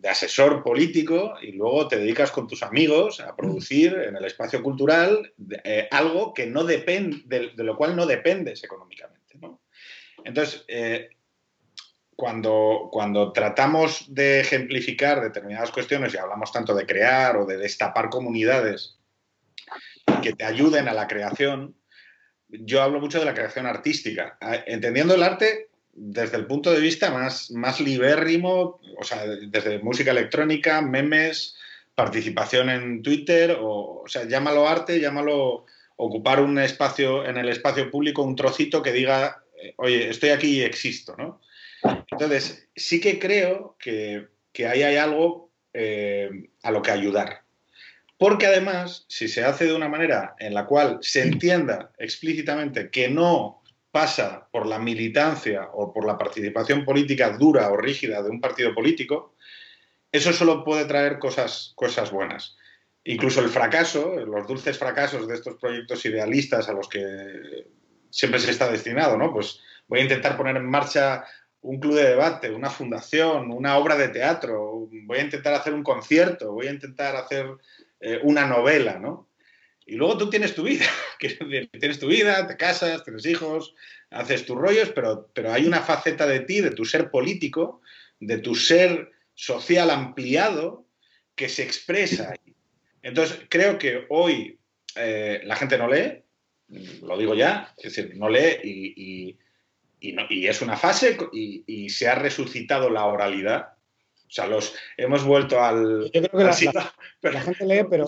[0.09, 5.31] asesor político y luego te dedicas con tus amigos a producir en el espacio cultural
[5.63, 9.37] eh, algo que no depende, de, lo cual no dependes económicamente.
[10.23, 11.09] Entonces, eh,
[12.21, 18.11] cuando, cuando tratamos de ejemplificar determinadas cuestiones y hablamos tanto de crear o de destapar
[18.11, 18.99] comunidades
[20.21, 21.73] que te ayuden a la creación,
[22.47, 27.09] yo hablo mucho de la creación artística, entendiendo el arte desde el punto de vista
[27.09, 31.57] más, más libérrimo, o sea, desde música electrónica, memes,
[31.95, 35.65] participación en Twitter, o, o sea, llámalo arte, llámalo
[35.95, 40.59] ocupar un espacio en el espacio público, un trocito que diga, eh, oye, estoy aquí
[40.59, 41.41] y existo, ¿no?
[42.11, 44.27] Entonces, sí que creo que,
[44.67, 47.43] ahí hay algo eh, a lo que ayudar.
[48.17, 53.09] Porque además, si se hace de una manera en la cual se entienda explícitamente que
[53.09, 58.39] no pasa por la militancia o por la participación política dura o rígida de un
[58.39, 59.35] partido político,
[60.11, 62.57] eso solo puede traer cosas, cosas buenas.
[63.03, 67.65] Incluso el fracaso, los dulces fracasos de estos proyectos idealistas a los que
[68.11, 69.33] siempre se está destinado, ¿no?
[69.33, 71.25] Pues voy a intentar poner en marcha
[71.61, 75.83] un club de debate, una fundación, una obra de teatro, voy a intentar hacer un
[75.83, 77.47] concierto, voy a intentar hacer
[77.99, 79.29] eh, una novela, ¿no?
[79.85, 80.85] Y luego tú tienes tu vida,
[81.79, 83.75] tienes tu vida, te casas, tienes hijos,
[84.09, 87.81] haces tus rollos, pero, pero hay una faceta de ti, de tu ser político,
[88.19, 90.85] de tu ser social ampliado,
[91.35, 92.55] que se expresa ahí.
[93.01, 94.59] Entonces, creo que hoy
[94.95, 96.23] eh, la gente no lee,
[97.01, 99.37] lo digo ya, es decir, no lee y, y,
[100.01, 103.73] es una fase y, se ha resucitado la oralidad
[104.31, 106.09] o sea, los hemos vuelto al.
[106.13, 106.43] Yo creo que
[107.33, 108.05] la, gente lee, pero,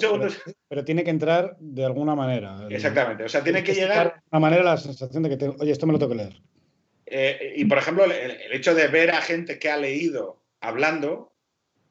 [0.70, 2.66] pero, tiene que entrar de alguna manera.
[2.70, 3.26] Exactamente.
[3.26, 4.14] O sea, tiene que llegar.
[4.14, 6.42] De una manera la sensación de que, oye, esto me lo tengo que leer.
[7.08, 11.34] Eh, y por ejemplo, el, hecho de ver a gente que ha leído hablando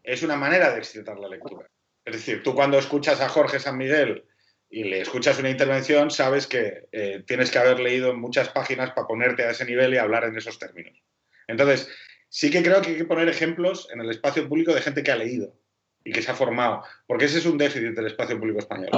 [0.03, 1.69] es una manera de excitar la lectura.
[2.03, 4.25] Es decir, tú cuando escuchas a Jorge San Miguel
[4.73, 9.07] y le escuchas una intervención, sabes que eh, tienes que haber leído muchas páginas para
[9.07, 10.99] ponerte a ese nivel y hablar en esos términos.
[11.47, 11.91] Entonces,
[12.31, 15.13] sí que creo que hay que poner ejemplos en el espacio público de gente que
[15.13, 15.55] ha leído
[16.03, 18.89] y que se ha formado, porque ese es un déficit del espacio público español.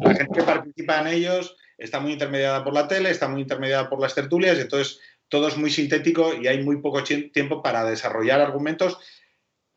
[0.00, 3.90] La gente que participa en ellos está muy intermediada por la tele, está muy intermediada
[3.90, 4.98] por las tertulias, y entonces
[5.28, 8.98] todo es muy sintético y hay muy poco tiempo para desarrollar argumentos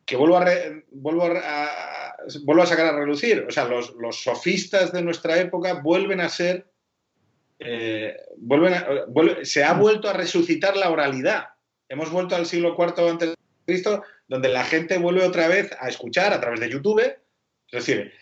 [0.05, 0.45] que vuelvo a,
[0.91, 2.00] vuelvo a,
[2.43, 3.45] vuelvo a sacar a relucir.
[3.47, 6.65] O sea, los, sofistas de nuestra época vuelven a ser,
[7.59, 8.73] eh, vuelven
[9.43, 11.45] se ha vuelto a resucitar la oralidad
[11.91, 15.89] hemos vuelto al siglo IV antes de Cristo, donde la gente vuelve otra vez a
[15.89, 18.13] escuchar a través de YouTube, es decir,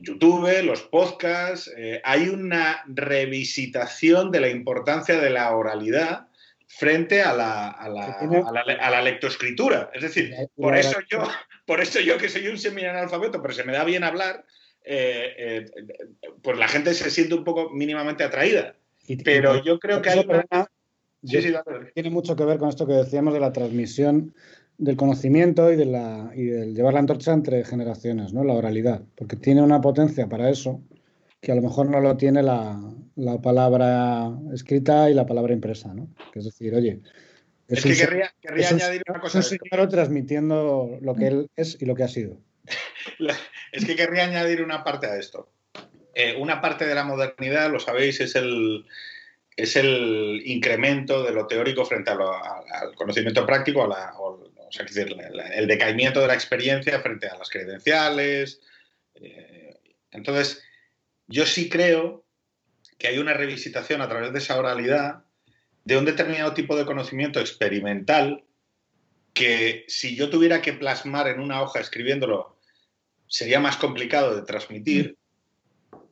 [0.00, 6.28] YouTube, los podcasts, eh, hay una revisitación de la importancia de la oralidad
[6.66, 9.90] frente a la, a la, lectoescritura.
[9.94, 11.22] Es decir, por eso, yo,
[11.68, 14.46] por eso yo que soy un semi-analfabeto, pero se me da bien hablar,
[14.84, 15.66] eh, eh,
[16.42, 18.74] pues la gente se siente un poco mínimamente atraída.
[19.22, 20.26] Pero yo creo que hay
[21.94, 24.34] tiene mucho que ver con esto que decíamos de la transmisión
[24.78, 28.44] del conocimiento y, de la, y del llevar la antorcha entre generaciones, ¿no?
[28.44, 30.80] La oralidad, porque tiene una potencia para eso
[31.40, 32.80] que a lo mejor no lo tiene la,
[33.42, 36.08] palabra escrita y la palabra impresa, ¿no?
[36.34, 37.00] es decir, oye,
[37.68, 38.32] es, que querría,
[38.70, 39.40] añadir una cosa.
[39.40, 42.38] Es un transmitiendo lo que él es y lo que ha sido.
[43.72, 45.50] es que querría añadir una parte a esto.
[46.14, 48.86] Eh, una parte de la modernidad, lo sabéis, es el,
[49.54, 54.48] es el incremento de lo teórico frente al conocimiento práctico, o,
[55.54, 58.60] el decaimiento de la experiencia frente a las credenciales.
[59.14, 59.78] Eh,
[60.10, 60.62] entonces,
[61.26, 62.24] yo sí creo
[62.98, 65.24] que hay una revisitación a través de esa oralidad
[65.88, 68.44] de un determinado tipo de conocimiento experimental
[69.32, 72.58] que si yo tuviera que plasmar en una hoja escribiéndolo
[73.26, 75.16] sería más complicado de transmitir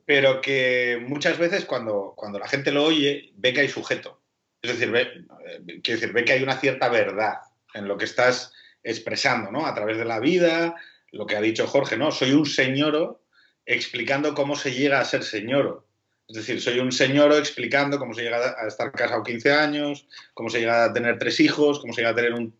[0.07, 4.23] pero que muchas veces cuando, cuando la gente lo oye ve que hay sujeto.
[4.62, 7.35] Es decir, ve, eh, decir, ve que hay una cierta verdad
[7.74, 9.66] en lo que estás expresando, ¿no?
[9.66, 10.77] A través de la vida,
[11.11, 12.12] lo que ha dicho Jorge, ¿no?
[12.12, 13.20] Soy un señoro
[13.66, 15.85] explicando cómo se llega a ser señoro.
[16.28, 20.51] Es decir, soy un señoro explicando cómo se llega a estar casado 15 años, cómo
[20.51, 22.55] se llega a tener tres hijos, cómo se llega a tener un,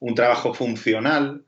[0.00, 1.44] un trabajo funcional.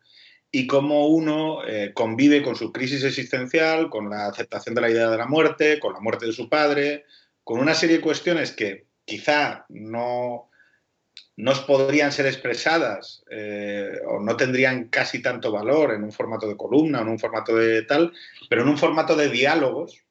[0.53, 5.09] y cómo uno eh, convive con su crisis existencial, con la aceptación de la idea
[5.09, 7.05] de la muerte, con la muerte de su padre,
[7.45, 10.51] con una serie de cuestiones que quizá no
[11.37, 16.57] nos podrían ser expresadas eh, o no tendrían casi tanto valor en un formato de
[16.57, 18.13] columna o en un formato de tal,
[18.49, 20.05] pero en un formato de diálogos,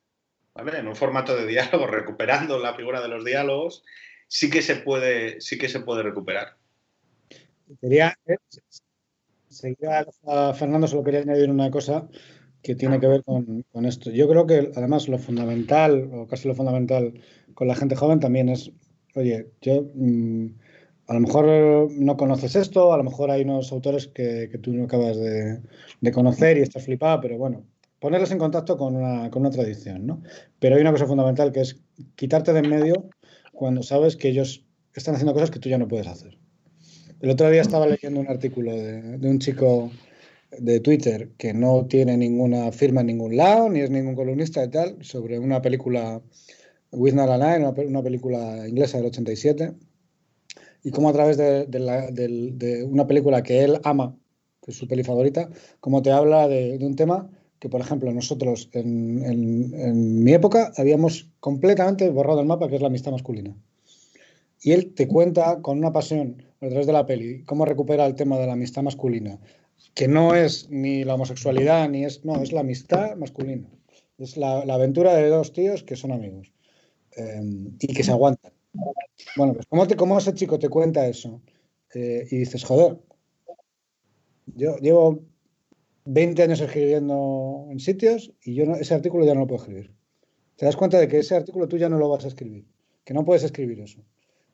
[0.64, 0.80] ¿vale?
[0.80, 3.84] En un formato de diálogos, recuperando la figura de los diálogos,
[4.27, 6.57] sí que se puede, sí que se puede recuperar.
[7.81, 8.38] Quería, eh,
[10.27, 12.07] a Fernando, solo quería añadir una cosa
[12.61, 14.11] que tiene que ver con, esto.
[14.11, 17.14] Yo creo que además lo fundamental, o casi lo fundamental
[17.53, 18.72] con la gente joven también es,
[19.15, 20.48] oye, yo mm,
[21.07, 24.86] a lo mejor no conoces esto, a lo mejor hay unos autores que, tú no
[24.86, 25.61] acabas de,
[26.11, 27.64] conocer y estás flipado, pero bueno,
[27.99, 30.21] ponerlos en contacto con una, con una tradición, ¿no?
[30.59, 31.81] Pero hay una cosa fundamental que es
[32.15, 33.09] quitarte de en medio
[33.53, 36.38] cuando sabes que ellos están haciendo cosas que tú ya no puedes hacer.
[37.19, 39.91] El otro día estaba leyendo un artículo de, un chico
[40.57, 44.69] de Twitter que no tiene ninguna firma en ningún lado, ni es ningún columnista y
[44.69, 46.21] tal, sobre una película,
[46.91, 49.73] With Not una, una película inglesa del 87,
[50.84, 54.17] y cómo a través de, una película que él ama,
[54.61, 55.49] que es su peli favorita,
[55.80, 57.30] como te habla de, un tema
[57.60, 62.88] que, por ejemplo, nosotros en, mi época habíamos completamente borrado el mapa, que es la
[62.88, 63.56] amistad masculina.
[64.61, 68.15] Y él te cuenta con una pasión a través de la peli cómo recupera el
[68.15, 69.40] tema de la amistad masculina,
[69.94, 73.68] que no es ni la homosexualidad, ni es, no, es la amistad masculina.
[74.18, 76.52] Es la, aventura de dos tíos que son amigos
[77.15, 77.41] eh,
[77.80, 78.52] y que se aguantan.
[79.36, 81.41] Bueno, pues ¿cómo, te, cómo ese chico te cuenta eso?
[81.94, 82.98] Eh, y dices, joder,
[84.56, 85.22] yo llevo
[86.11, 89.94] 20 años escribiendo en sitios y yo ese artículo ya no lo puedo escribir.
[90.56, 92.65] Te das cuenta de que ese artículo tú ya no lo vas a escribir,
[93.06, 94.03] que no puedes escribir eso.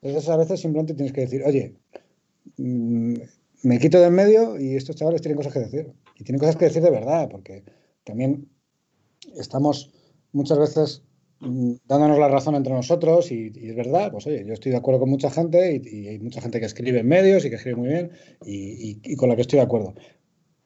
[0.01, 1.77] Entonces a veces simplemente tienes que decir, oye,
[2.57, 3.13] mm,
[3.63, 5.93] me quito de en medio y estos chavales tienen cosas que decir.
[6.17, 7.63] Y tienen cosas que decir de verdad, porque
[8.03, 8.49] también
[9.37, 9.91] estamos
[10.33, 11.03] muchas veces
[11.39, 14.99] mm, dándonos la razón entre nosotros y, es verdad, pues oye, yo estoy de acuerdo
[14.99, 17.87] con mucha gente y, hay mucha gente que escribe en medios y que escribe muy
[17.87, 18.11] bien
[18.45, 19.95] y, con la que estoy de acuerdo.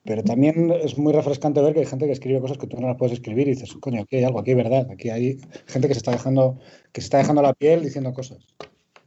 [0.05, 2.87] Pero también es muy refrescante ver que hay gente que escribe cosas que tú no
[2.87, 5.87] las puedes escribir y dices, coño, aquí hay algo, aquí hay verdad, aquí hay gente
[5.87, 6.59] que se está dejando,
[6.91, 8.37] que se está dejando la piel diciendo cosas.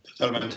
[0.03, 0.57] Totalmente.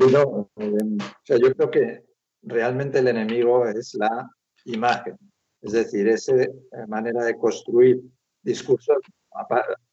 [0.00, 2.04] Eh, yo creo que
[2.42, 4.30] realmente el enemigo es la
[4.64, 5.16] imagen,
[5.60, 6.48] es decir, esa eh,
[6.88, 8.00] manera de construir
[8.42, 8.96] discursos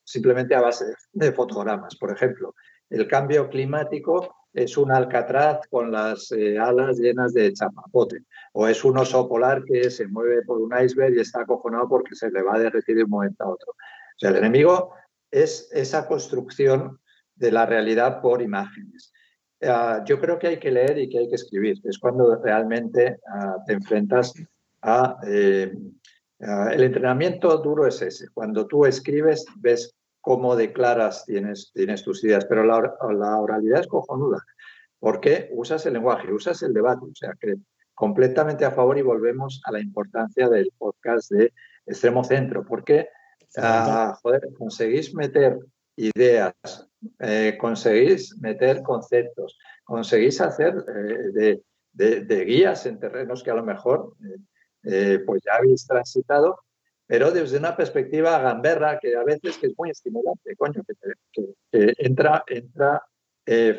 [0.03, 1.95] simplemente a base de fotogramas.
[1.95, 2.55] Por ejemplo,
[2.89, 8.23] el cambio climático es un alcatraz con las eh, alas llenas de chapapote,
[8.53, 12.15] o es un oso polar que se mueve por un iceberg y está acojonado porque
[12.15, 13.71] se le va a derretir de un momento a otro.
[13.71, 14.95] O sea, el enemigo
[15.29, 16.99] es esa construcción
[17.35, 19.13] de la realidad por imágenes.
[19.61, 21.77] Ah, yo creo que hay que leer y que hay que escribir.
[21.83, 24.33] Es cuando realmente ah, te enfrentas
[24.81, 25.17] a...
[25.27, 25.71] Eh,
[26.39, 28.27] el entrenamiento duro es ese.
[28.31, 29.96] Cuando tú escribes, ves
[30.27, 34.43] cómo declaras, tienes, tienes tus ideas, pero la, la oralidad es cojonuda.
[34.99, 37.05] porque usas el lenguaje, usas el debate?
[37.05, 37.55] O sea, que
[37.93, 41.53] completamente a favor y volvemos a la importancia del podcast de
[41.85, 43.07] Extremo Centro, porque,
[43.57, 45.59] uh, joder, conseguís meter
[45.95, 46.53] ideas,
[47.19, 50.75] eh, conseguís meter conceptos, conseguís hacer
[51.39, 51.61] eh,
[51.93, 54.13] de, guías en terrenos que a lo mejor
[54.83, 56.59] eh, pues ya habéis transitado,
[57.07, 60.83] pero desde una perspectiva gamberra que a veces que es muy estimulante, coño,
[61.31, 63.03] que, entra, entra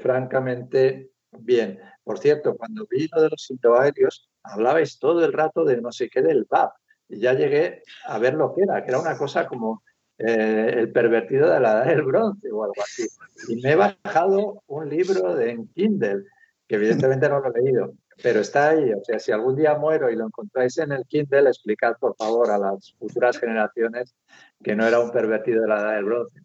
[0.02, 1.78] francamente bien.
[2.02, 6.08] Por cierto, cuando vi lo de los aéreos, hablabais todo el rato de no sé
[6.08, 6.72] qué del VAP,
[7.08, 9.82] y ya llegué a ver lo que era, que era una cosa como
[10.18, 13.06] eh, el pervertido de la edad del bronce o algo así.
[13.48, 16.24] Y me he bajado un libro de, en Kindle,
[16.68, 18.92] que evidentemente no lo he leído, pero está ahí.
[18.92, 22.50] O sea, si algún día muero y lo encontráis en el Kindle, explicad por favor
[22.50, 24.14] a las futuras generaciones
[24.62, 26.40] que no era un pervertido de la edad del bronce.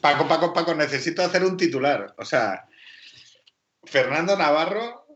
[0.00, 2.14] Paco, Paco, Paco, necesito hacer un titular.
[2.18, 2.68] O sea,
[3.84, 5.06] Fernando Navarro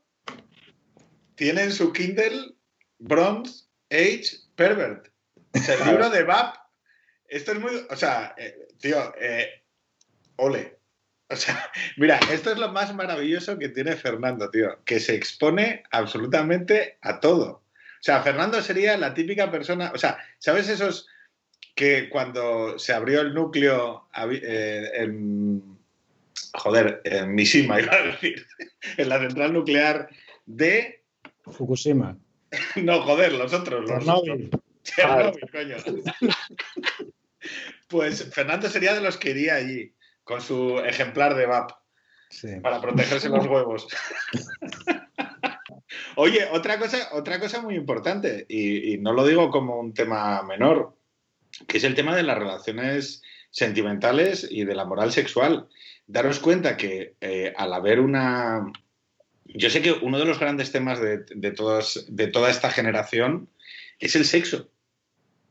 [1.35, 2.55] tiene en su Kindle
[2.99, 5.09] Bronze Age Pervert.
[5.53, 6.63] el libro de BAP
[7.33, 7.87] esto es muy.
[7.89, 9.65] O sea, eh, tío, eh,
[10.37, 10.81] ole.
[11.33, 15.83] O sea, mira, esto es lo más maravilloso que tiene Fernando, tío, que se expone
[15.91, 17.47] absolutamente a todo.
[17.47, 21.09] O sea, Fernando sería la típica persona, o sea, ¿sabes esos
[21.75, 25.79] que cuando se abrió el núcleo eh, en,
[26.53, 28.47] joder, en Mishima, iba a decir,
[28.97, 30.09] en la central nuclear
[30.47, 31.03] de...
[31.45, 32.19] Fukushima.
[32.77, 33.89] No, joder, los otros.
[33.89, 34.51] Los Chernobyl.
[34.83, 35.77] Chernobyl, coño.
[37.89, 39.95] Pues Fernando sería de los que iría allí
[40.25, 41.73] con su ejemplar de VAP
[42.63, 43.87] para protegerse los huevos.
[46.17, 50.97] Oye, otra cosa, otra cosa muy importante, y, no lo digo como un tema menor,
[51.67, 55.69] que es el tema de las relaciones sentimentales y de la moral sexual.
[56.07, 58.73] Daros cuenta que eh, al haber una...
[59.45, 63.51] Yo sé que uno de los grandes temas de, de toda esta generación
[63.99, 64.71] es el sexo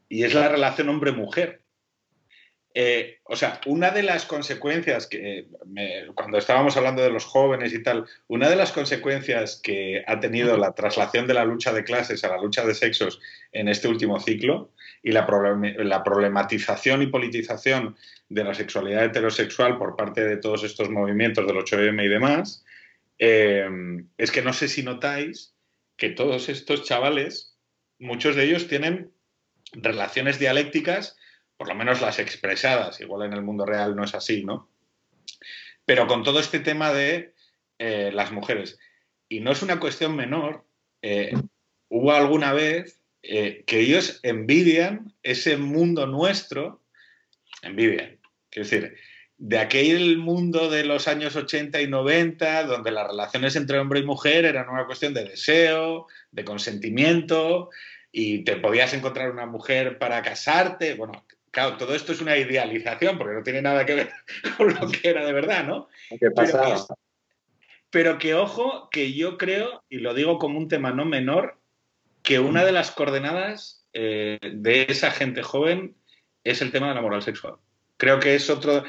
[0.10, 1.61] y es la relación hombre-mujer.
[2.73, 5.48] Eh, o sea, una de las consecuencias que,
[6.15, 10.56] cuando estábamos hablando de los jóvenes y tal, una de las consecuencias que ha tenido
[10.57, 13.19] la traslación de la lucha de clases a la lucha de sexos
[13.52, 14.72] en este último ciclo
[15.03, 17.98] y la, problematización y politización
[18.30, 22.64] de la sexualidad heterosexual por parte de todos estos movimientos del 8M y demás,
[23.19, 23.68] eh,
[24.18, 25.53] es que no sé si notáis
[25.98, 27.57] que todos estos chavales,
[27.99, 29.11] muchos de ellos tienen
[29.73, 31.18] relaciones dialécticas
[31.61, 34.67] por lo menos las expresadas, igual en el mundo real no es así, ¿no?
[35.85, 37.35] Pero con todo este tema de
[37.77, 38.79] eh, las mujeres,
[39.29, 40.65] y no es una cuestión menor,
[41.03, 41.33] eh,
[41.88, 46.83] hubo alguna vez eh, que ellos envidian ese mundo nuestro,
[47.61, 48.19] envidian,
[48.49, 48.97] quiero decir,
[49.38, 54.03] de aquel mundo de los años 80 y 90, donde las relaciones entre hombre y
[54.03, 57.69] mujer eran una cuestión de deseo, de consentimiento,
[58.11, 63.17] y te podías encontrar una mujer para casarte, bueno, claro, todo esto es una idealización
[63.17, 64.11] porque no tiene nada que ver
[64.57, 65.89] con lo que era de verdad, ¿no?
[66.19, 66.85] ¿Qué pasa?
[67.89, 71.59] Pero, que, ojo, que yo creo, y lo digo como un tema no menor,
[72.23, 75.95] que una de las coordenadas eh, de esa gente joven
[76.43, 77.55] es el tema de la moral sexual.
[77.97, 78.83] Creo que es otro,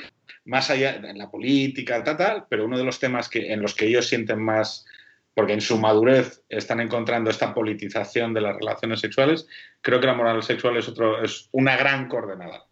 [0.44, 3.74] más allá en la política, tal, tal, pero uno de los temas que, en los
[3.74, 4.86] que ellos sienten más
[5.34, 9.46] porque en su madurez están encontrando esta politización de las relaciones sexuales,
[9.80, 12.66] creo que la moral sexual es, otro, es una gran coordenada.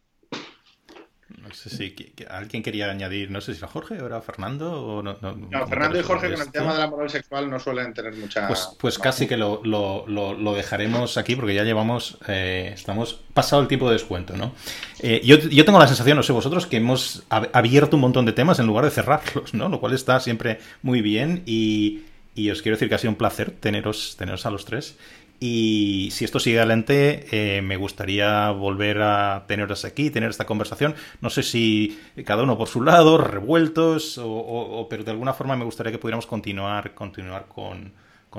[1.50, 1.94] No sé si
[2.28, 4.82] alguien quería añadir, no sé si era Jorge o era Fernando.
[4.82, 7.94] O no, no, Fernando y Jorge con el tema de la moral sexual no suelen
[7.94, 8.46] tener mucha.
[8.46, 13.62] Pues, pues casi que lo, lo, lo, dejaremos aquí porque ya llevamos, eh, estamos pasado
[13.62, 14.54] el tiempo de descuento, ¿no?
[15.00, 18.32] Eh, yo, yo, tengo la sensación, no sé vosotros, que hemos abierto un montón de
[18.32, 19.68] temas en lugar de cerrarlos, ¿no?
[19.68, 22.02] Lo cual está siempre muy bien y
[22.40, 24.96] y os quiero decir que ha sido un placer teneros, teneros a los tres.
[25.42, 30.94] Y si esto sigue adelante, eh, me gustaría volver a teneros aquí, tener esta conversación.
[31.20, 35.64] No sé si cada uno por su lado, revueltos, o, pero de alguna forma me
[35.64, 37.92] gustaría que pudiéramos continuar, continuar con,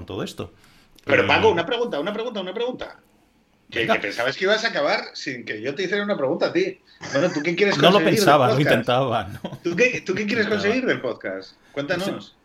[0.05, 0.53] todo esto.
[1.03, 2.99] Pero Paco, una pregunta, una pregunta, una pregunta.
[3.71, 6.81] Que, pensabas que ibas a acabar sin que yo te hiciera una pregunta a ti.
[7.13, 7.93] Bueno, ¿tú qué quieres conseguir?
[7.93, 9.27] No lo pensaba, lo intentaba.
[9.63, 11.53] ¿Tú, qué, ¿Tú, qué, quieres conseguir del podcast?
[11.71, 12.35] Cuéntanos.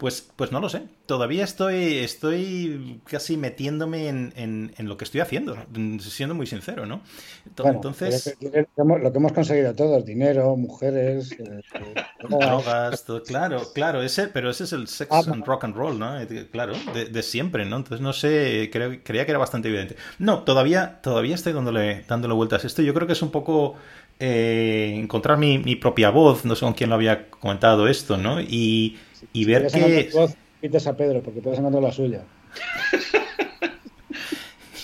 [0.00, 0.80] Pues, pues no lo sé.
[1.04, 5.58] Todavía estoy, estoy casi metiéndome en, en, lo que estoy haciendo,
[5.98, 7.02] siendo muy sincero, ¿no?
[7.44, 8.34] Entonces.
[8.40, 11.60] lo que hemos conseguido todos, dinero, mujeres, eh,
[12.30, 15.98] drogas, todo, claro, claro, ese, pero ese es el sex ah, and rock and roll,
[15.98, 16.18] ¿no?
[16.18, 17.76] Eh, claro, de, siempre, ¿no?
[17.76, 19.96] Entonces no sé, creo, creía que era bastante evidente.
[20.18, 22.80] No, todavía, todavía estoy dándole, dándole vueltas a esto.
[22.80, 23.74] Yo creo que es un poco
[24.18, 28.40] eh, encontrar mi, mi propia voz, no sé con quién lo había comentado esto, ¿no?
[28.40, 28.96] Y
[29.32, 30.10] y ver que...
[30.12, 32.22] Voz, a Pedro, porque puedes encontrar la suya.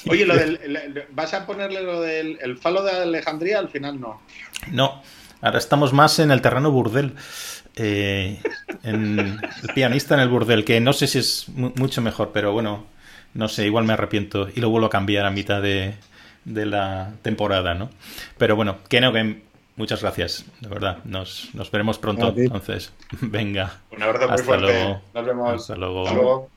[0.09, 0.59] Oye, lo del,
[1.11, 3.59] ¿vas a ponerle lo del el falo de Alejandría?
[3.59, 4.23] Al final no.
[4.71, 5.03] No,
[5.41, 7.15] ahora estamos más en el terreno burdel.
[7.75, 8.41] Eh,
[8.85, 9.39] en el
[9.75, 12.87] pianista en el burdel, que no sé si es mucho mejor, pero bueno,
[13.35, 15.95] no sé, igual me arrepiento y lo vuelvo a cambiar a mitad de,
[16.47, 17.91] de la temporada, ¿no?
[18.39, 19.43] Pero bueno, que no, que
[19.77, 20.99] Muchas gracias, de verdad.
[21.05, 22.33] Nos, nos veremos pronto.
[22.35, 23.81] Entonces, venga.
[23.93, 25.01] Un abrazo muy fuerte.
[25.15, 25.61] Nos vemos.
[25.63, 26.49] Hasta luego.